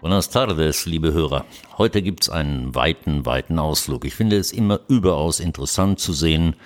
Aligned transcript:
Buenas 0.00 0.30
tardes, 0.30 0.86
liebe 0.86 1.12
Hörer. 1.12 1.46
Heute 1.78 2.02
gibt's 2.02 2.28
einen 2.28 2.74
weiten, 2.74 3.24
weiten 3.26 3.58
Ausflug. 3.58 4.04
Ich 4.04 4.14
finde 4.14 4.36
es 4.36 4.52
immer 4.52 4.80
überaus 4.88 5.40
interessant 5.40 5.98
zu 5.98 6.12
sehen, 6.12 6.56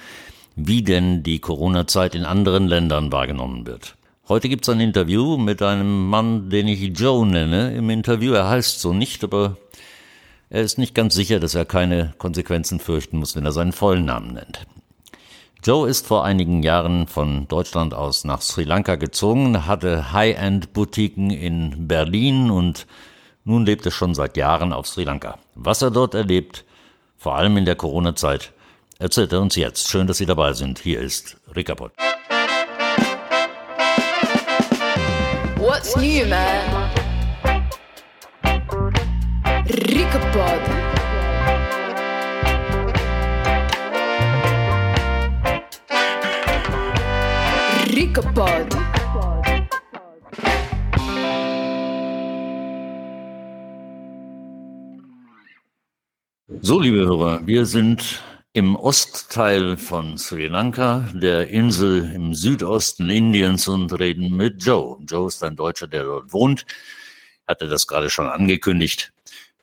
wie 0.57 0.83
denn 0.83 1.23
die 1.23 1.39
Corona-Zeit 1.39 2.15
in 2.15 2.25
anderen 2.25 2.67
Ländern 2.67 3.13
wahrgenommen 3.13 3.67
wird. 3.67 3.97
Heute 4.29 4.49
gibt's 4.49 4.69
ein 4.69 4.81
Interview 4.81 5.37
mit 5.37 5.63
einem 5.63 6.09
Mann, 6.09 6.51
den 6.51 6.69
ich 6.69 6.99
Joe 6.99 7.27
nenne. 7.27 7.75
Im 7.75 7.91
Interview, 7.91 8.33
er 8.33 8.49
heißt 8.49 8.81
so 8.81 8.93
nicht, 8.93 9.25
aber 9.25 9.57
er 10.51 10.63
ist 10.63 10.79
nicht 10.79 10.95
ganz 10.95 11.15
sicher, 11.15 11.41
dass 11.41 11.55
er 11.55 11.65
keine 11.65 12.13
Konsequenzen 12.19 12.81
fürchten 12.81 13.19
muss, 13.19 13.37
wenn 13.37 13.47
er 13.47 13.53
seinen 13.53 13.73
vollen 13.73 14.05
Namen 14.05 14.35
nennt. 14.35 14.67
Joe 15.63 15.89
ist 15.89 16.07
vor 16.07 16.25
einigen 16.25 16.63
Jahren 16.63 17.07
von 17.07 17.47
Deutschland 17.47 17.95
aus 17.95 18.25
nach 18.25 18.41
Sri 18.43 18.65
Lanka 18.65 18.97
gezogen, 18.97 19.67
hatte 19.67 20.13
High-End-Boutiquen 20.13 21.31
in 21.31 21.87
Berlin 21.87 22.51
und 22.51 22.87
nun 23.45 23.65
lebt 23.65 23.87
er 23.87 23.93
schon 23.93 24.15
seit 24.15 24.37
Jahren 24.37 24.73
auf 24.73 24.87
Sri 24.89 25.05
Lanka. 25.05 25.39
Was 25.55 25.83
er 25.83 25.91
dort 25.91 26.15
erlebt, 26.15 26.65
vor 27.17 27.37
allem 27.37 27.57
in 27.57 27.67
der 27.67 27.77
Corona-Zeit, 27.77 28.53
erzählt 28.99 29.33
er 29.33 29.41
uns 29.41 29.55
jetzt. 29.55 29.89
Schön, 29.89 30.07
dass 30.07 30.19
Sie 30.19 30.27
dabei 30.27 30.55
sind. 30.55 30.79
Hier 30.79 31.01
ist 31.01 31.37
Rickapod. 31.55 31.93
What's 35.57 35.95
new, 35.97 36.27
man? 36.27 36.80
Rickapod. 39.71 40.63
Rickapod. 47.95 48.67
So, 56.63 56.81
liebe 56.81 56.97
Hörer, 56.99 57.47
wir 57.47 57.65
sind 57.65 58.25
im 58.53 58.75
Ostteil 58.75 59.77
von 59.77 60.19
Sri 60.19 60.49
Lanka, 60.49 61.09
der 61.15 61.47
Insel 61.49 62.11
im 62.13 62.35
Südosten 62.35 63.09
Indiens 63.09 63.69
und 63.69 63.97
reden 64.01 64.37
mit 64.37 64.65
Joe. 64.65 64.99
Joe 65.09 65.29
ist 65.29 65.45
ein 65.45 65.55
Deutscher, 65.55 65.87
der 65.87 66.03
dort 66.03 66.33
wohnt. 66.33 66.67
Hatte 67.47 67.69
das 67.69 67.87
gerade 67.87 68.11
schon 68.11 68.27
angekündigt. 68.27 69.13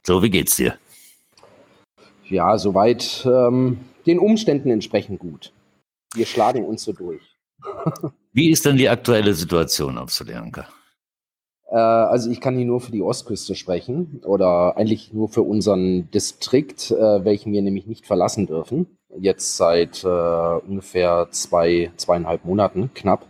Joe, 0.06 0.22
wie 0.22 0.30
geht's 0.30 0.56
dir? 0.56 0.78
Ja, 2.30 2.58
soweit 2.58 3.26
ähm, 3.26 3.80
den 4.06 4.20
Umständen 4.20 4.70
entsprechend 4.70 5.20
gut. 5.20 5.54
Wir 6.14 6.26
schlagen 6.26 6.66
uns 6.66 6.84
so 6.84 6.94
durch. 6.94 7.22
wie 8.34 8.50
ist 8.52 8.66
denn 8.66 8.78
die 8.78 8.90
aktuelle 8.90 9.34
Situation 9.34 9.98
auf 9.98 10.12
Sri 10.12 10.32
Lanka? 10.32 10.68
Äh, 11.70 11.76
also 11.76 12.30
ich 12.30 12.42
kann 12.42 12.56
hier 12.56 12.66
nur 12.66 12.82
für 12.82 12.92
die 12.92 13.02
Ostküste 13.02 13.56
sprechen 13.56 14.22
oder 14.24 14.78
eigentlich 14.78 15.14
nur 15.14 15.30
für 15.30 15.42
unseren 15.42 16.10
Distrikt, 16.12 16.92
äh, 16.92 17.26
welchen 17.26 17.54
wir 17.54 17.62
nämlich 17.62 17.88
nicht 17.88 18.06
verlassen 18.06 18.48
dürfen. 18.48 18.88
Jetzt 19.20 19.58
seit 19.58 20.04
äh, 20.04 20.08
ungefähr 20.08 21.28
zwei, 21.32 21.92
zweieinhalb 21.98 22.46
Monaten 22.46 22.92
knapp. 22.94 23.26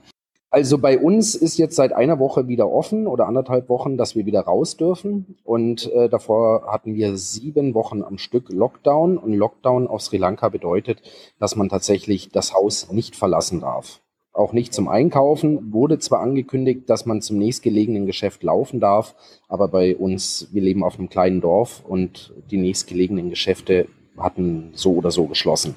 Also 0.58 0.80
bei 0.80 0.98
uns 0.98 1.36
ist 1.36 1.60
jetzt 1.60 1.76
seit 1.76 1.94
einer 1.94 2.18
Woche 2.18 2.48
wieder 2.48 2.68
offen 2.68 3.06
oder 3.06 3.28
anderthalb 3.28 3.70
Wochen, 3.70 3.96
dass 3.96 4.16
wir 4.16 4.26
wieder 4.26 4.42
raus 4.42 4.76
dürfen. 4.76 5.38
Und 5.44 5.94
äh, 5.94 6.10
davor 6.10 6.66
hatten 6.72 6.96
wir 6.96 7.16
sieben 7.16 7.76
Wochen 7.76 8.02
am 8.02 8.18
Stück 8.18 8.50
Lockdown. 8.50 9.20
Und 9.20 9.34
Lockdown 9.34 9.86
auf 9.86 10.02
Sri 10.02 10.18
Lanka 10.18 10.50
bedeutet, 10.50 11.04
dass 11.38 11.56
man 11.56 11.70
tatsächlich 11.70 12.32
das 12.32 12.56
Haus 12.56 12.92
nicht 12.92 13.16
verlassen 13.16 13.62
darf 13.62 14.02
auch 14.34 14.52
nicht 14.52 14.74
zum 14.74 14.88
Einkaufen. 14.88 15.74
Wurde 15.74 16.00
zwar 16.00 16.22
angekündigt, 16.22 16.90
dass 16.90 17.06
man 17.06 17.22
zum 17.22 17.38
nächstgelegenen 17.38 18.08
Geschäft 18.08 18.42
laufen 18.42 18.80
darf, 18.80 19.16
aber 19.48 19.68
bei 19.68 19.96
uns, 19.96 20.50
wir 20.52 20.62
leben 20.62 20.84
auf 20.84 20.98
einem 20.98 21.10
kleinen 21.10 21.42
Dorf 21.42 21.84
und 21.84 22.34
die 22.52 22.58
nächstgelegenen 22.58 23.32
Geschäfte 23.32 23.88
hatten 24.16 24.72
so 24.74 24.94
oder 24.94 25.10
so 25.10 25.26
geschlossen. 25.26 25.76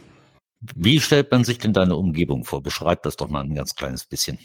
Wie 0.75 1.01
stellt 1.01 1.31
man 1.31 1.45
sich 1.45 1.57
denn 1.57 1.73
deine 1.73 1.97
Umgebung 1.97 2.45
vor? 2.45 2.63
Beschreib 2.63 3.03
das 3.03 3.17
doch 3.17 3.31
mal 3.31 3.43
ein 3.43 3.55
ganz 3.55 3.75
kleines 3.75 4.05
bisschen. 4.05 4.39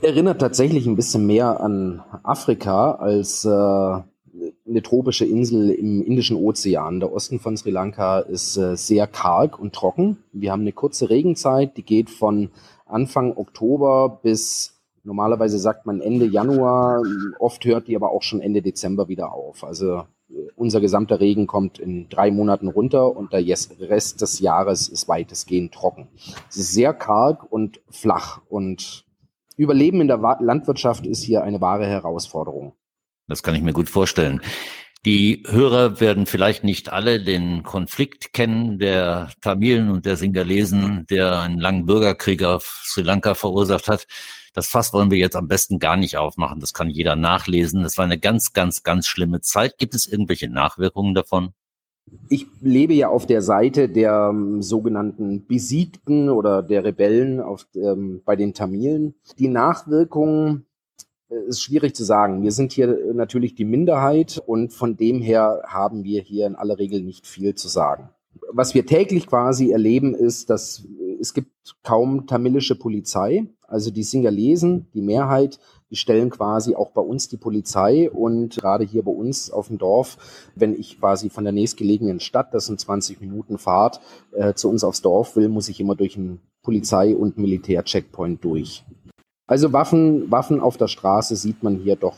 Erinnert 0.00 0.40
tatsächlich 0.40 0.86
ein 0.86 0.96
bisschen 0.96 1.26
mehr 1.26 1.60
an 1.60 2.02
Afrika 2.22 2.92
als 2.92 3.44
äh, 3.44 3.48
eine 3.48 4.82
tropische 4.82 5.24
Insel 5.24 5.70
im 5.70 6.02
Indischen 6.02 6.36
Ozean. 6.36 7.00
Der 7.00 7.12
Osten 7.12 7.38
von 7.38 7.56
Sri 7.56 7.70
Lanka 7.70 8.18
ist 8.20 8.56
äh, 8.56 8.76
sehr 8.76 9.06
karg 9.06 9.58
und 9.58 9.74
trocken. 9.74 10.18
Wir 10.32 10.52
haben 10.52 10.62
eine 10.62 10.72
kurze 10.72 11.10
Regenzeit, 11.10 11.76
die 11.76 11.84
geht 11.84 12.10
von 12.10 12.50
Anfang 12.86 13.36
Oktober 13.36 14.20
bis 14.22 14.74
normalerweise 15.04 15.58
sagt 15.58 15.86
man 15.86 16.00
Ende 16.00 16.26
Januar, 16.26 17.02
oft 17.38 17.64
hört 17.64 17.88
die 17.88 17.96
aber 17.96 18.10
auch 18.10 18.22
schon 18.22 18.40
Ende 18.40 18.62
Dezember 18.62 19.08
wieder 19.08 19.32
auf. 19.32 19.62
Also 19.64 20.04
äh, 20.30 20.48
unser 20.56 20.80
gesamter 20.80 21.20
Regen 21.20 21.46
kommt 21.46 21.78
in 21.78 22.08
drei 22.08 22.30
Monaten 22.30 22.68
runter 22.68 23.16
und 23.16 23.32
der 23.32 23.44
Rest 23.46 24.20
des 24.20 24.40
Jahres 24.40 24.88
ist 24.88 25.08
weitestgehend 25.08 25.72
trocken. 25.72 26.08
Es 26.48 26.56
ist 26.56 26.72
sehr 26.72 26.94
karg 26.94 27.50
und 27.50 27.80
flach 27.90 28.40
und 28.48 29.03
Überleben 29.56 30.00
in 30.00 30.08
der 30.08 30.18
Landwirtschaft 30.40 31.06
ist 31.06 31.22
hier 31.22 31.44
eine 31.44 31.60
wahre 31.60 31.86
Herausforderung. 31.86 32.74
Das 33.28 33.42
kann 33.42 33.54
ich 33.54 33.62
mir 33.62 33.72
gut 33.72 33.88
vorstellen. 33.88 34.40
Die 35.04 35.42
Hörer 35.46 36.00
werden 36.00 36.24
vielleicht 36.24 36.64
nicht 36.64 36.90
alle 36.90 37.22
den 37.22 37.62
Konflikt 37.62 38.32
kennen 38.32 38.78
der 38.78 39.30
Tamilen 39.42 39.90
und 39.90 40.06
der 40.06 40.16
Singalesen, 40.16 41.06
der 41.10 41.40
einen 41.40 41.58
langen 41.58 41.84
Bürgerkrieg 41.84 42.42
auf 42.42 42.82
Sri 42.84 43.02
Lanka 43.02 43.34
verursacht 43.34 43.88
hat. 43.88 44.06
Das 44.54 44.68
Fass 44.68 44.94
wollen 44.94 45.10
wir 45.10 45.18
jetzt 45.18 45.36
am 45.36 45.46
besten 45.46 45.78
gar 45.78 45.96
nicht 45.96 46.16
aufmachen. 46.16 46.58
Das 46.60 46.72
kann 46.72 46.88
jeder 46.88 47.16
nachlesen. 47.16 47.82
Das 47.82 47.98
war 47.98 48.04
eine 48.06 48.18
ganz, 48.18 48.54
ganz, 48.54 48.82
ganz 48.82 49.06
schlimme 49.06 49.42
Zeit. 49.42 49.76
Gibt 49.76 49.94
es 49.94 50.06
irgendwelche 50.06 50.48
Nachwirkungen 50.48 51.14
davon? 51.14 51.52
Ich 52.28 52.46
lebe 52.60 52.94
ja 52.94 53.08
auf 53.08 53.26
der 53.26 53.42
Seite 53.42 53.88
der 53.88 54.30
um, 54.30 54.54
ähm, 54.54 54.62
sogenannten 54.62 55.46
Besiegten 55.46 56.28
oder 56.30 56.62
der 56.62 56.84
Rebellen 56.84 57.40
auf, 57.40 57.66
ähm, 57.74 58.22
bei 58.24 58.36
den 58.36 58.54
Tamilen. 58.54 59.14
Die 59.38 59.48
Nachwirkungen 59.48 60.66
ist 61.46 61.62
schwierig 61.62 61.94
zu 61.94 62.04
sagen. 62.04 62.42
Wir 62.42 62.52
sind 62.52 62.72
hier 62.72 63.12
natürlich 63.14 63.54
die 63.54 63.64
Minderheit 63.64 64.42
und 64.46 64.72
von 64.72 64.96
dem 64.96 65.20
her 65.20 65.62
haben 65.66 66.04
wir 66.04 66.22
hier 66.22 66.46
in 66.46 66.54
aller 66.54 66.78
Regel 66.78 67.02
nicht 67.02 67.26
viel 67.26 67.54
zu 67.54 67.68
sagen. 67.68 68.10
Was 68.52 68.74
wir 68.74 68.86
täglich 68.86 69.26
quasi 69.26 69.70
erleben, 69.70 70.14
ist, 70.14 70.50
dass 70.50 70.86
es 71.20 71.34
gibt 71.34 71.76
kaum 71.82 72.26
tamilische 72.26 72.76
Polizei. 72.76 73.46
Also 73.66 73.90
die 73.90 74.02
Singalesen, 74.02 74.86
die 74.94 75.02
Mehrheit, 75.02 75.58
stellen 75.94 76.30
quasi 76.30 76.74
auch 76.74 76.90
bei 76.90 77.00
uns 77.00 77.28
die 77.28 77.36
Polizei 77.36 78.10
und 78.10 78.56
gerade 78.56 78.84
hier 78.84 79.02
bei 79.02 79.12
uns 79.12 79.50
auf 79.50 79.68
dem 79.68 79.78
Dorf, 79.78 80.18
wenn 80.54 80.78
ich 80.78 80.98
quasi 80.98 81.30
von 81.30 81.44
der 81.44 81.52
nächstgelegenen 81.52 82.20
Stadt, 82.20 82.52
das 82.52 82.66
sind 82.66 82.80
20 82.80 83.20
Minuten 83.20 83.58
Fahrt, 83.58 84.00
äh, 84.32 84.54
zu 84.54 84.68
uns 84.68 84.84
aufs 84.84 85.02
Dorf 85.02 85.36
will, 85.36 85.48
muss 85.48 85.68
ich 85.68 85.80
immer 85.80 85.94
durch 85.94 86.16
einen 86.16 86.40
Polizei- 86.62 87.14
und 87.14 87.38
Militärcheckpoint 87.38 88.44
durch. 88.44 88.84
Also 89.46 89.72
Waffen, 89.72 90.30
Waffen 90.30 90.60
auf 90.60 90.76
der 90.76 90.88
Straße 90.88 91.36
sieht 91.36 91.62
man 91.62 91.76
hier 91.76 91.96
doch 91.96 92.16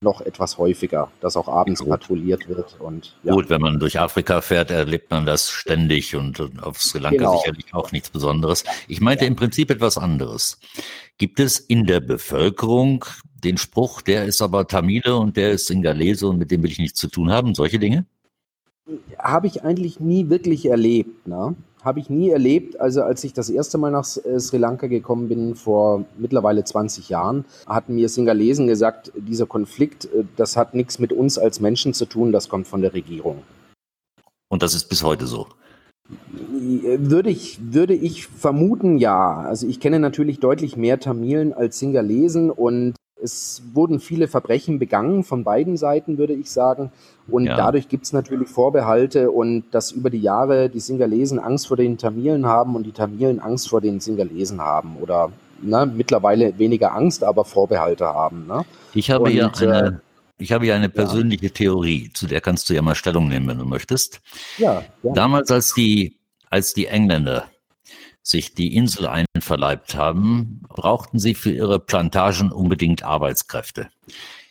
noch 0.00 0.20
etwas 0.20 0.58
häufiger, 0.58 1.10
dass 1.20 1.36
auch 1.36 1.48
abends 1.48 1.80
Gut. 1.80 1.88
patrouilliert 1.88 2.48
wird. 2.48 2.78
Und, 2.80 3.16
ja. 3.22 3.32
Gut, 3.32 3.48
wenn 3.48 3.60
man 3.60 3.78
durch 3.78 3.98
Afrika 3.98 4.40
fährt, 4.40 4.70
erlebt 4.70 5.10
man 5.10 5.24
das 5.24 5.50
ständig 5.50 6.14
und 6.14 6.40
auf 6.62 6.82
Sri 6.82 6.98
Lanka 6.98 7.18
genau. 7.18 7.38
sicherlich 7.38 7.72
auch 7.72 7.92
nichts 7.92 8.10
Besonderes. 8.10 8.64
Ich 8.88 9.00
meinte 9.00 9.24
ja. 9.24 9.28
im 9.28 9.36
Prinzip 9.36 9.70
etwas 9.70 9.96
anderes. 9.96 10.58
Gibt 11.16 11.40
es 11.40 11.58
in 11.58 11.86
der 11.86 12.00
Bevölkerung 12.00 13.06
den 13.42 13.56
Spruch, 13.56 14.02
der 14.02 14.24
ist 14.26 14.42
aber 14.42 14.66
Tamile 14.66 15.16
und 15.16 15.36
der 15.36 15.52
ist 15.52 15.66
Singalese 15.66 16.28
und 16.28 16.38
mit 16.38 16.50
dem 16.50 16.62
will 16.62 16.70
ich 16.70 16.78
nichts 16.78 17.00
zu 17.00 17.08
tun 17.08 17.30
haben, 17.30 17.54
solche 17.54 17.78
Dinge? 17.78 18.04
Habe 19.18 19.46
ich 19.46 19.64
eigentlich 19.64 19.98
nie 19.98 20.28
wirklich 20.28 20.66
erlebt. 20.66 21.26
Ne? 21.26 21.56
Habe 21.86 22.00
ich 22.00 22.10
nie 22.10 22.28
erlebt. 22.28 22.78
Also 22.78 23.02
als 23.02 23.24
ich 23.24 23.32
das 23.32 23.48
erste 23.48 23.78
Mal 23.78 23.90
nach 23.90 24.04
äh, 24.24 24.38
Sri 24.38 24.58
Lanka 24.58 24.88
gekommen 24.88 25.28
bin, 25.28 25.54
vor 25.54 26.04
mittlerweile 26.18 26.64
20 26.64 27.08
Jahren, 27.08 27.46
hatten 27.66 27.94
mir 27.94 28.10
Singalesen 28.10 28.66
gesagt, 28.66 29.12
dieser 29.16 29.46
Konflikt, 29.46 30.04
äh, 30.06 30.24
das 30.36 30.56
hat 30.56 30.74
nichts 30.74 30.98
mit 30.98 31.12
uns 31.12 31.38
als 31.38 31.60
Menschen 31.60 31.94
zu 31.94 32.04
tun, 32.04 32.32
das 32.32 32.50
kommt 32.50 32.66
von 32.66 32.82
der 32.82 32.92
Regierung. 32.92 33.42
Und 34.48 34.62
das 34.62 34.74
ist 34.74 34.88
bis 34.88 35.02
heute 35.02 35.26
so? 35.26 35.46
Würde 36.28 37.30
ich, 37.30 37.58
würde 37.72 37.94
ich 37.94 38.26
vermuten, 38.26 38.98
ja. 38.98 39.40
Also 39.40 39.66
ich 39.66 39.80
kenne 39.80 39.98
natürlich 39.98 40.38
deutlich 40.40 40.76
mehr 40.76 41.00
Tamilen 41.00 41.52
als 41.52 41.78
Singalesen 41.78 42.50
und 42.50 42.94
es 43.22 43.62
wurden 43.72 43.98
viele 43.98 44.28
Verbrechen 44.28 44.78
begangen 44.78 45.24
von 45.24 45.42
beiden 45.42 45.76
Seiten, 45.76 46.18
würde 46.18 46.34
ich 46.34 46.50
sagen. 46.50 46.92
Und 47.28 47.46
ja. 47.46 47.56
dadurch 47.56 47.88
gibt 47.88 48.04
es 48.04 48.12
natürlich 48.12 48.48
Vorbehalte 48.48 49.30
und 49.30 49.64
dass 49.70 49.90
über 49.90 50.10
die 50.10 50.20
Jahre 50.20 50.68
die 50.68 50.80
Singalesen 50.80 51.38
Angst 51.38 51.66
vor 51.66 51.76
den 51.76 51.98
Tamilen 51.98 52.46
haben 52.46 52.76
und 52.76 52.84
die 52.84 52.92
Tamilen 52.92 53.40
Angst 53.40 53.68
vor 53.68 53.80
den 53.80 54.00
Singalesen 54.00 54.60
haben 54.60 54.96
oder 55.00 55.32
ne, 55.62 55.90
mittlerweile 55.92 56.58
weniger 56.58 56.94
Angst, 56.94 57.24
aber 57.24 57.44
Vorbehalte 57.44 58.06
haben. 58.06 58.46
Ne? 58.46 58.64
Ich 58.94 59.10
habe 59.10 59.24
und, 59.24 59.30
hier 59.30 59.50
eine, 59.56 60.00
Ich 60.38 60.52
habe 60.52 60.66
ja 60.66 60.74
eine 60.76 60.88
persönliche 60.88 61.46
ja. 61.46 61.52
Theorie, 61.52 62.10
zu 62.12 62.26
der 62.26 62.40
kannst 62.40 62.68
du 62.68 62.74
ja 62.74 62.82
mal 62.82 62.94
Stellung 62.94 63.28
nehmen, 63.28 63.48
wenn 63.48 63.58
du 63.58 63.64
möchtest. 63.64 64.20
Ja. 64.58 64.84
ja. 65.02 65.12
Damals, 65.12 65.50
als 65.50 65.74
die, 65.74 66.18
als 66.50 66.74
die 66.74 66.86
Engländer 66.86 67.46
sich 68.26 68.54
die 68.54 68.74
Insel 68.74 69.06
einverleibt 69.06 69.94
haben, 69.94 70.62
brauchten 70.68 71.18
sie 71.18 71.34
für 71.34 71.52
ihre 71.52 71.78
Plantagen 71.78 72.50
unbedingt 72.50 73.04
Arbeitskräfte. 73.04 73.88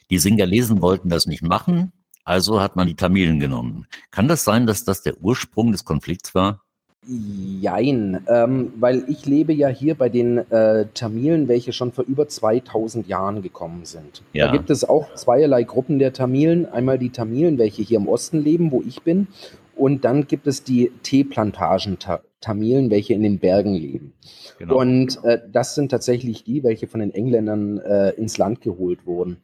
Die 0.10 0.18
Singalesen 0.18 0.82
wollten 0.82 1.10
das 1.10 1.26
nicht 1.26 1.44
machen, 1.44 1.92
also 2.24 2.62
hat 2.62 2.76
man 2.76 2.88
die 2.88 2.96
Tamilen 2.96 3.40
genommen. 3.40 3.86
Kann 4.12 4.28
das 4.28 4.44
sein, 4.44 4.66
dass 4.66 4.86
das 4.86 5.02
der 5.02 5.22
Ursprung 5.22 5.72
des 5.72 5.84
Konflikts 5.84 6.34
war? 6.34 6.62
Jein, 7.08 8.26
ähm, 8.28 8.74
weil 8.78 9.04
ich 9.08 9.28
lebe 9.28 9.54
ja 9.54 9.68
hier 9.68 9.94
bei 9.94 10.10
den 10.10 10.40
äh, 10.50 10.88
Tamilen, 10.94 11.48
welche 11.48 11.72
schon 11.72 11.92
vor 11.92 12.06
über 12.06 12.28
2000 12.28 13.08
Jahren 13.08 13.44
gekommen 13.44 13.86
sind. 13.86 14.24
Ja. 14.34 14.48
Da 14.48 14.54
gibt 14.54 14.72
es 14.72 14.84
auch 14.84 15.14
zweierlei 15.14 15.64
Gruppen 15.64 16.00
der 16.00 16.14
Tamilen. 16.14 16.66
Einmal 16.66 16.98
die 16.98 17.12
Tamilen, 17.12 17.60
welche 17.60 17.84
hier 17.84 18.00
im 18.00 18.08
Osten 18.08 18.44
leben, 18.44 18.72
wo 18.72 18.82
ich 18.82 19.04
bin. 19.04 19.28
Und 19.76 20.04
dann 20.06 20.26
gibt 20.26 20.48
es 20.48 20.64
die 20.64 20.92
Teeplantagen 21.04 22.00
Tamilen, 22.46 22.92
welche 22.92 23.16
in 23.16 23.24
den 23.24 23.40
Bergen 23.40 23.74
leben. 23.74 24.14
Genau. 24.60 24.80
Und 24.80 25.24
äh, 25.24 25.42
das 25.52 25.74
sind 25.74 25.90
tatsächlich 25.90 26.44
die, 26.44 26.64
welche 26.64 26.88
von 26.88 27.00
den 27.00 27.12
Engländern 27.12 27.80
äh, 27.80 28.12
ins 28.12 28.38
Land 28.38 28.62
geholt 28.62 29.08
wurden. 29.08 29.38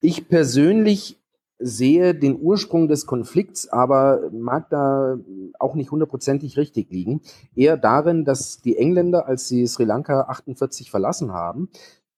Ich 0.00 0.28
persönlich 0.28 1.18
sehe 1.58 2.14
den 2.14 2.38
Ursprung 2.40 2.86
des 2.86 3.06
Konflikts, 3.06 3.66
aber 3.68 4.30
mag 4.30 4.70
da 4.70 5.18
auch 5.58 5.74
nicht 5.74 5.90
hundertprozentig 5.90 6.56
richtig 6.56 6.90
liegen. 6.90 7.22
Eher 7.56 7.76
darin, 7.76 8.24
dass 8.24 8.60
die 8.60 8.76
Engländer, 8.76 9.26
als 9.26 9.48
sie 9.48 9.66
Sri 9.66 9.84
Lanka 9.84 10.22
48 10.28 10.90
verlassen 10.90 11.32
haben, 11.32 11.68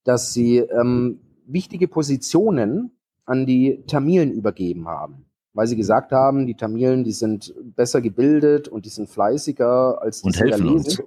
dass 0.05 0.35
sie 0.35 0.59
ähm, 0.59 1.21
wichtige 1.47 1.89
Positionen 1.89 2.91
an 3.25 3.47
die 3.47 3.85
Tamilen 3.87 4.33
übergeben 4.33 4.89
haben. 4.89 5.28
Weil 5.55 5.67
sie 5.67 5.77
gesagt 5.77 6.13
haben, 6.13 6.47
die 6.47 6.55
Tamilen, 6.55 7.05
die 7.05 7.13
sind 7.13 7.55
besser 7.75 8.01
gebildet 8.01 8.69
und 8.69 8.85
die 8.85 8.91
sind 8.91 9.09
fleißiger 9.09 10.01
als 10.01 10.23
die 10.23 10.31
Singalesen 10.31 11.05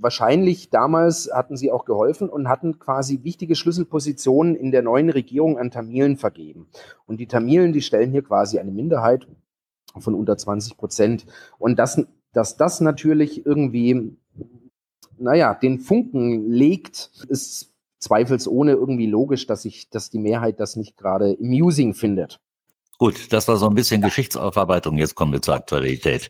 wahrscheinlich 0.00 0.70
damals 0.70 1.30
hatten 1.32 1.56
sie 1.56 1.70
auch 1.70 1.84
geholfen 1.84 2.28
und 2.28 2.48
hatten 2.48 2.78
quasi 2.78 3.20
wichtige 3.22 3.54
Schlüsselpositionen 3.54 4.56
in 4.56 4.70
der 4.70 4.82
neuen 4.82 5.10
Regierung 5.10 5.58
an 5.58 5.70
Tamilen 5.70 6.16
vergeben. 6.16 6.68
Und 7.06 7.18
die 7.18 7.26
Tamilen, 7.26 7.72
die 7.72 7.82
stellen 7.82 8.10
hier 8.10 8.22
quasi 8.22 8.58
eine 8.58 8.70
Minderheit 8.70 9.28
von 9.98 10.14
unter 10.14 10.36
20 10.36 10.76
Prozent. 10.76 11.26
Und 11.58 11.78
das, 11.78 12.02
dass 12.32 12.56
das 12.56 12.80
natürlich 12.80 13.44
irgendwie, 13.44 14.16
naja, 15.18 15.54
den 15.54 15.80
Funken 15.80 16.50
legt, 16.50 17.10
ist 17.28 17.74
zweifelsohne 17.98 18.72
irgendwie 18.72 19.06
logisch, 19.06 19.46
dass 19.46 19.64
ich, 19.64 19.90
dass 19.90 20.10
die 20.10 20.18
Mehrheit 20.18 20.58
das 20.60 20.76
nicht 20.76 20.96
gerade 20.96 21.36
amusing 21.40 21.92
findet. 21.92 22.40
Gut, 23.00 23.32
das 23.32 23.48
war 23.48 23.56
so 23.56 23.66
ein 23.66 23.74
bisschen 23.74 24.02
Geschichtsaufarbeitung. 24.02 24.98
Jetzt 24.98 25.14
kommen 25.14 25.32
wir 25.32 25.40
zur 25.40 25.54
Aktualität. 25.54 26.28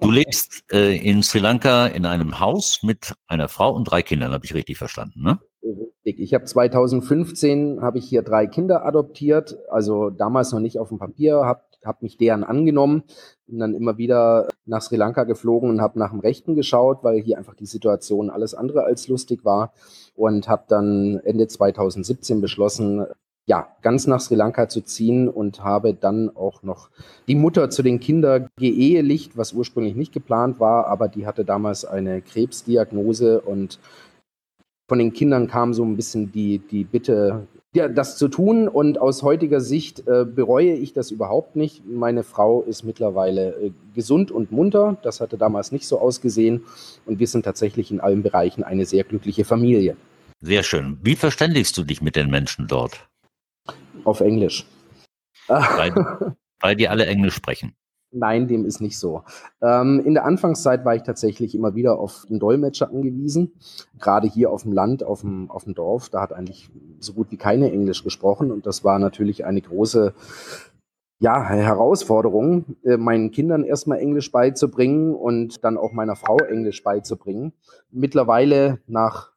Du 0.00 0.10
lebst 0.10 0.64
äh, 0.72 0.96
in 0.96 1.22
Sri 1.22 1.40
Lanka 1.40 1.88
in 1.88 2.06
einem 2.06 2.40
Haus 2.40 2.82
mit 2.82 3.12
einer 3.26 3.48
Frau 3.48 3.74
und 3.74 3.84
drei 3.84 4.00
Kindern, 4.00 4.32
habe 4.32 4.46
ich 4.46 4.54
richtig 4.54 4.78
verstanden, 4.78 5.22
ne? 5.22 5.40
Richtig. 5.62 6.24
Ich 6.24 6.32
habe 6.32 6.46
2015 6.46 7.82
habe 7.82 7.98
ich 7.98 8.08
hier 8.08 8.22
drei 8.22 8.46
Kinder 8.46 8.86
adoptiert, 8.86 9.58
also 9.68 10.08
damals 10.08 10.52
noch 10.52 10.60
nicht 10.60 10.78
auf 10.78 10.88
dem 10.88 10.98
Papier, 10.98 11.44
habe 11.44 11.64
hab 11.84 12.00
mich 12.00 12.16
deren 12.16 12.44
angenommen, 12.44 13.02
bin 13.46 13.58
dann 13.58 13.74
immer 13.74 13.98
wieder 13.98 14.48
nach 14.64 14.80
Sri 14.80 14.96
Lanka 14.96 15.24
geflogen 15.24 15.68
und 15.68 15.82
habe 15.82 15.98
nach 15.98 16.12
dem 16.12 16.20
Rechten 16.20 16.54
geschaut, 16.54 17.04
weil 17.04 17.20
hier 17.20 17.36
einfach 17.36 17.54
die 17.54 17.66
Situation 17.66 18.30
alles 18.30 18.54
andere 18.54 18.84
als 18.84 19.06
lustig 19.06 19.44
war 19.44 19.74
und 20.14 20.48
habe 20.48 20.64
dann 20.66 21.20
Ende 21.24 21.46
2017 21.46 22.40
beschlossen, 22.40 23.04
ja, 23.46 23.68
ganz 23.82 24.06
nach 24.06 24.20
Sri 24.20 24.36
Lanka 24.36 24.68
zu 24.68 24.80
ziehen 24.82 25.28
und 25.28 25.64
habe 25.64 25.94
dann 25.94 26.34
auch 26.36 26.62
noch 26.62 26.90
die 27.26 27.34
Mutter 27.34 27.70
zu 27.70 27.82
den 27.82 27.98
Kindern 27.98 28.48
geehelicht, 28.56 29.36
was 29.36 29.52
ursprünglich 29.52 29.96
nicht 29.96 30.12
geplant 30.12 30.60
war, 30.60 30.86
aber 30.86 31.08
die 31.08 31.26
hatte 31.26 31.44
damals 31.44 31.84
eine 31.84 32.22
Krebsdiagnose 32.22 33.40
und 33.40 33.80
von 34.90 34.98
den 34.98 35.12
Kindern 35.12 35.46
kam 35.46 35.72
so 35.72 35.84
ein 35.84 35.94
bisschen 35.94 36.32
die, 36.32 36.58
die 36.58 36.82
Bitte, 36.82 37.46
ja, 37.72 37.86
das 37.86 38.16
zu 38.16 38.26
tun. 38.26 38.66
Und 38.66 39.00
aus 39.00 39.22
heutiger 39.22 39.60
Sicht 39.60 40.08
äh, 40.08 40.24
bereue 40.24 40.74
ich 40.74 40.92
das 40.92 41.12
überhaupt 41.12 41.54
nicht. 41.54 41.86
Meine 41.86 42.24
Frau 42.24 42.62
ist 42.62 42.82
mittlerweile 42.82 43.50
äh, 43.50 43.70
gesund 43.94 44.32
und 44.32 44.50
munter. 44.50 44.96
Das 45.04 45.20
hatte 45.20 45.38
damals 45.38 45.70
nicht 45.70 45.86
so 45.86 46.00
ausgesehen. 46.00 46.64
Und 47.06 47.20
wir 47.20 47.28
sind 47.28 47.44
tatsächlich 47.44 47.92
in 47.92 48.00
allen 48.00 48.24
Bereichen 48.24 48.64
eine 48.64 48.84
sehr 48.84 49.04
glückliche 49.04 49.44
Familie. 49.44 49.96
Sehr 50.40 50.64
schön. 50.64 50.98
Wie 51.02 51.14
verständigst 51.14 51.78
du 51.78 51.84
dich 51.84 52.02
mit 52.02 52.16
den 52.16 52.28
Menschen 52.28 52.66
dort? 52.66 53.09
Auf 54.04 54.20
Englisch. 54.20 54.66
Weil, 55.46 55.94
weil 56.60 56.76
die 56.76 56.88
alle 56.88 57.06
Englisch 57.06 57.34
sprechen. 57.34 57.74
Nein, 58.12 58.48
dem 58.48 58.64
ist 58.64 58.80
nicht 58.80 58.98
so. 58.98 59.22
Ähm, 59.62 60.02
in 60.04 60.14
der 60.14 60.24
Anfangszeit 60.24 60.84
war 60.84 60.96
ich 60.96 61.02
tatsächlich 61.02 61.54
immer 61.54 61.76
wieder 61.76 61.98
auf 61.98 62.26
einen 62.28 62.40
Dolmetscher 62.40 62.88
angewiesen. 62.88 63.52
Gerade 64.00 64.26
hier 64.26 64.50
auf 64.50 64.62
dem 64.62 64.72
Land, 64.72 65.04
auf 65.04 65.20
dem, 65.20 65.48
auf 65.48 65.62
dem 65.62 65.74
Dorf, 65.74 66.08
da 66.08 66.20
hat 66.20 66.32
eigentlich 66.32 66.70
so 66.98 67.12
gut 67.12 67.30
wie 67.30 67.36
keine 67.36 67.70
Englisch 67.70 68.02
gesprochen. 68.02 68.50
Und 68.50 68.66
das 68.66 68.82
war 68.82 68.98
natürlich 68.98 69.44
eine 69.44 69.60
große 69.60 70.12
ja, 71.20 71.44
Herausforderung, 71.44 72.76
äh, 72.82 72.96
meinen 72.96 73.30
Kindern 73.30 73.62
erstmal 73.62 73.98
Englisch 73.98 74.32
beizubringen 74.32 75.14
und 75.14 75.62
dann 75.62 75.76
auch 75.76 75.92
meiner 75.92 76.16
Frau 76.16 76.38
Englisch 76.38 76.82
beizubringen. 76.82 77.52
Mittlerweile 77.90 78.80
nach, 78.88 79.30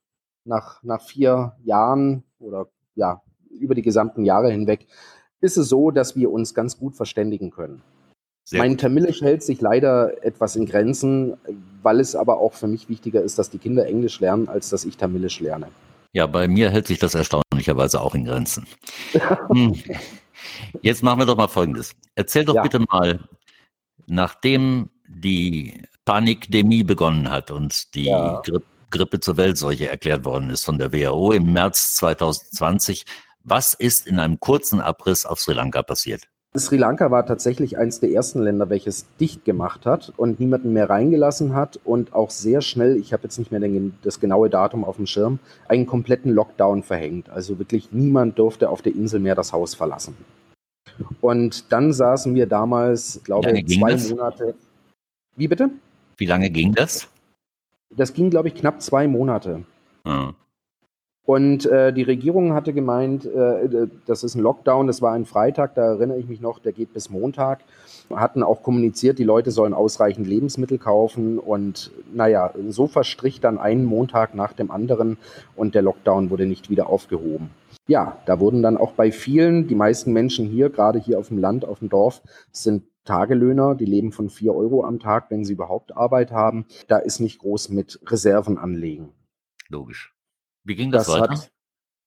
nach, 0.45 0.81
nach 0.81 1.01
vier 1.01 1.57
Jahren 1.63 2.23
oder 2.39 2.69
ja, 2.95 3.21
über 3.59 3.75
die 3.75 3.81
gesamten 3.81 4.25
Jahre 4.25 4.51
hinweg, 4.51 4.87
ist 5.41 5.57
es 5.57 5.69
so, 5.69 5.91
dass 5.91 6.15
wir 6.15 6.31
uns 6.31 6.53
ganz 6.53 6.77
gut 6.77 6.95
verständigen 6.95 7.51
können. 7.51 7.81
Sehr 8.45 8.59
mein 8.59 8.77
Tamilisch 8.77 9.21
hält 9.21 9.41
sich 9.41 9.61
leider 9.61 10.23
etwas 10.23 10.55
in 10.55 10.65
Grenzen, 10.65 11.35
weil 11.81 11.99
es 11.99 12.15
aber 12.15 12.39
auch 12.39 12.53
für 12.53 12.67
mich 12.67 12.89
wichtiger 12.89 13.21
ist, 13.21 13.39
dass 13.39 13.49
die 13.49 13.57
Kinder 13.57 13.85
Englisch 13.85 14.19
lernen, 14.19 14.49
als 14.49 14.69
dass 14.69 14.83
ich 14.83 14.97
Tamilisch 14.97 15.39
lerne. 15.39 15.67
Ja, 16.11 16.27
bei 16.27 16.47
mir 16.47 16.69
hält 16.69 16.87
sich 16.87 16.99
das 16.99 17.15
erstaunlicherweise 17.15 18.01
auch 18.01 18.15
in 18.15 18.25
Grenzen. 18.25 18.67
hm. 19.47 19.75
Jetzt 20.81 21.03
machen 21.03 21.19
wir 21.19 21.25
doch 21.25 21.37
mal 21.37 21.47
Folgendes. 21.47 21.93
Erzähl 22.15 22.43
doch 22.45 22.55
ja. 22.55 22.61
bitte 22.61 22.79
mal, 22.79 23.19
nachdem 24.07 24.89
die 25.07 25.83
Panikdemie 26.05 26.83
begonnen 26.83 27.29
hat 27.29 27.49
und 27.49 27.95
die 27.95 28.05
ja. 28.05 28.41
Grippe 28.91 29.19
zur 29.19 29.37
Weltseuche 29.37 29.89
erklärt 29.89 30.25
worden 30.25 30.49
ist 30.49 30.65
von 30.65 30.77
der 30.77 30.91
WHO 30.91 31.31
im 31.31 31.53
März 31.53 31.95
2020, 31.95 33.05
was 33.43 33.73
ist 33.73 34.07
in 34.07 34.19
einem 34.19 34.39
kurzen 34.39 34.81
Abriss 34.81 35.25
auf 35.25 35.39
Sri 35.39 35.53
Lanka 35.53 35.83
passiert? 35.83 36.27
Sri 36.55 36.77
Lanka 36.77 37.09
war 37.09 37.25
tatsächlich 37.25 37.79
eines 37.79 37.99
der 37.99 38.11
ersten 38.11 38.41
Länder, 38.41 38.69
welches 38.69 39.07
dicht 39.19 39.43
gemacht 39.43 39.87
hat 39.87 40.13
und 40.17 40.39
niemanden 40.39 40.71
mehr 40.71 40.87
reingelassen 40.87 41.55
hat 41.55 41.79
und 41.83 42.13
auch 42.13 42.29
sehr 42.29 42.61
schnell, 42.61 42.95
ich 42.95 43.11
habe 43.11 43.23
jetzt 43.23 43.39
nicht 43.39 43.51
mehr 43.51 43.61
das 44.03 44.19
genaue 44.19 44.51
Datum 44.51 44.85
auf 44.85 44.97
dem 44.97 45.07
Schirm, 45.07 45.39
einen 45.67 45.87
kompletten 45.87 46.31
Lockdown 46.31 46.83
verhängt. 46.83 47.29
Also 47.29 47.57
wirklich 47.57 47.91
niemand 47.91 48.37
durfte 48.37 48.69
auf 48.69 48.83
der 48.83 48.93
Insel 48.93 49.19
mehr 49.19 49.33
das 49.33 49.51
Haus 49.51 49.73
verlassen. 49.73 50.15
Und 51.21 51.71
dann 51.71 51.91
saßen 51.91 52.35
wir 52.35 52.45
damals, 52.45 53.19
glaube 53.23 53.51
ich, 53.51 53.79
zwei 53.79 53.93
das? 53.93 54.09
Monate. 54.11 54.55
Wie 55.35 55.47
bitte? 55.47 55.71
Wie 56.17 56.27
lange 56.27 56.51
ging 56.51 56.73
das? 56.75 57.07
Das 57.89 58.13
ging, 58.13 58.29
glaube 58.29 58.49
ich, 58.49 58.55
knapp 58.55 58.79
zwei 58.79 59.07
Monate. 59.07 59.63
Ah. 60.03 60.33
Und 61.25 61.65
äh, 61.65 61.93
die 61.93 62.03
Regierung 62.03 62.53
hatte 62.53 62.73
gemeint, 62.73 63.25
äh, 63.25 63.87
das 64.05 64.23
ist 64.23 64.35
ein 64.35 64.41
Lockdown, 64.41 64.87
das 64.87 65.01
war 65.01 65.13
ein 65.13 65.25
Freitag, 65.25 65.73
da 65.75 65.93
erinnere 65.93 66.19
ich 66.19 66.27
mich 66.27 66.41
noch, 66.41 66.59
der 66.59 66.73
geht 66.73 66.93
bis 66.93 67.09
Montag. 67.09 67.59
Hatten 68.13 68.43
auch 68.43 68.61
kommuniziert, 68.61 69.19
die 69.19 69.23
Leute 69.23 69.51
sollen 69.51 69.73
ausreichend 69.73 70.27
Lebensmittel 70.27 70.77
kaufen. 70.77 71.39
Und 71.39 71.91
naja, 72.13 72.53
so 72.67 72.87
verstrich 72.87 73.39
dann 73.39 73.57
ein 73.57 73.85
Montag 73.85 74.35
nach 74.35 74.51
dem 74.51 74.69
anderen 74.69 75.17
und 75.55 75.75
der 75.75 75.81
Lockdown 75.81 76.29
wurde 76.29 76.45
nicht 76.45 76.69
wieder 76.69 76.89
aufgehoben. 76.89 77.51
Ja, 77.87 78.17
da 78.25 78.39
wurden 78.39 78.61
dann 78.61 78.77
auch 78.77 78.91
bei 78.91 79.11
vielen, 79.11 79.67
die 79.67 79.75
meisten 79.75 80.11
Menschen 80.11 80.45
hier, 80.45 80.69
gerade 80.69 80.99
hier 80.99 81.19
auf 81.19 81.29
dem 81.29 81.37
Land, 81.37 81.63
auf 81.63 81.79
dem 81.79 81.89
Dorf, 81.89 82.21
sind 82.51 82.83
Tagelöhner, 83.05 83.75
die 83.75 83.85
leben 83.85 84.11
von 84.11 84.29
vier 84.29 84.55
Euro 84.55 84.83
am 84.83 84.99
Tag, 84.99 85.29
wenn 85.29 85.43
sie 85.43 85.53
überhaupt 85.53 85.95
Arbeit 85.95 86.31
haben. 86.31 86.65
Da 86.87 86.97
ist 86.97 87.19
nicht 87.19 87.39
groß 87.39 87.69
mit 87.69 87.99
Reserven 88.07 88.57
anlegen. 88.57 89.09
Logisch. 89.69 90.13
Wie 90.63 90.75
ging 90.75 90.91
das, 90.91 91.07
das 91.07 91.15
weiter? 91.15 91.33
Hat, 91.33 91.51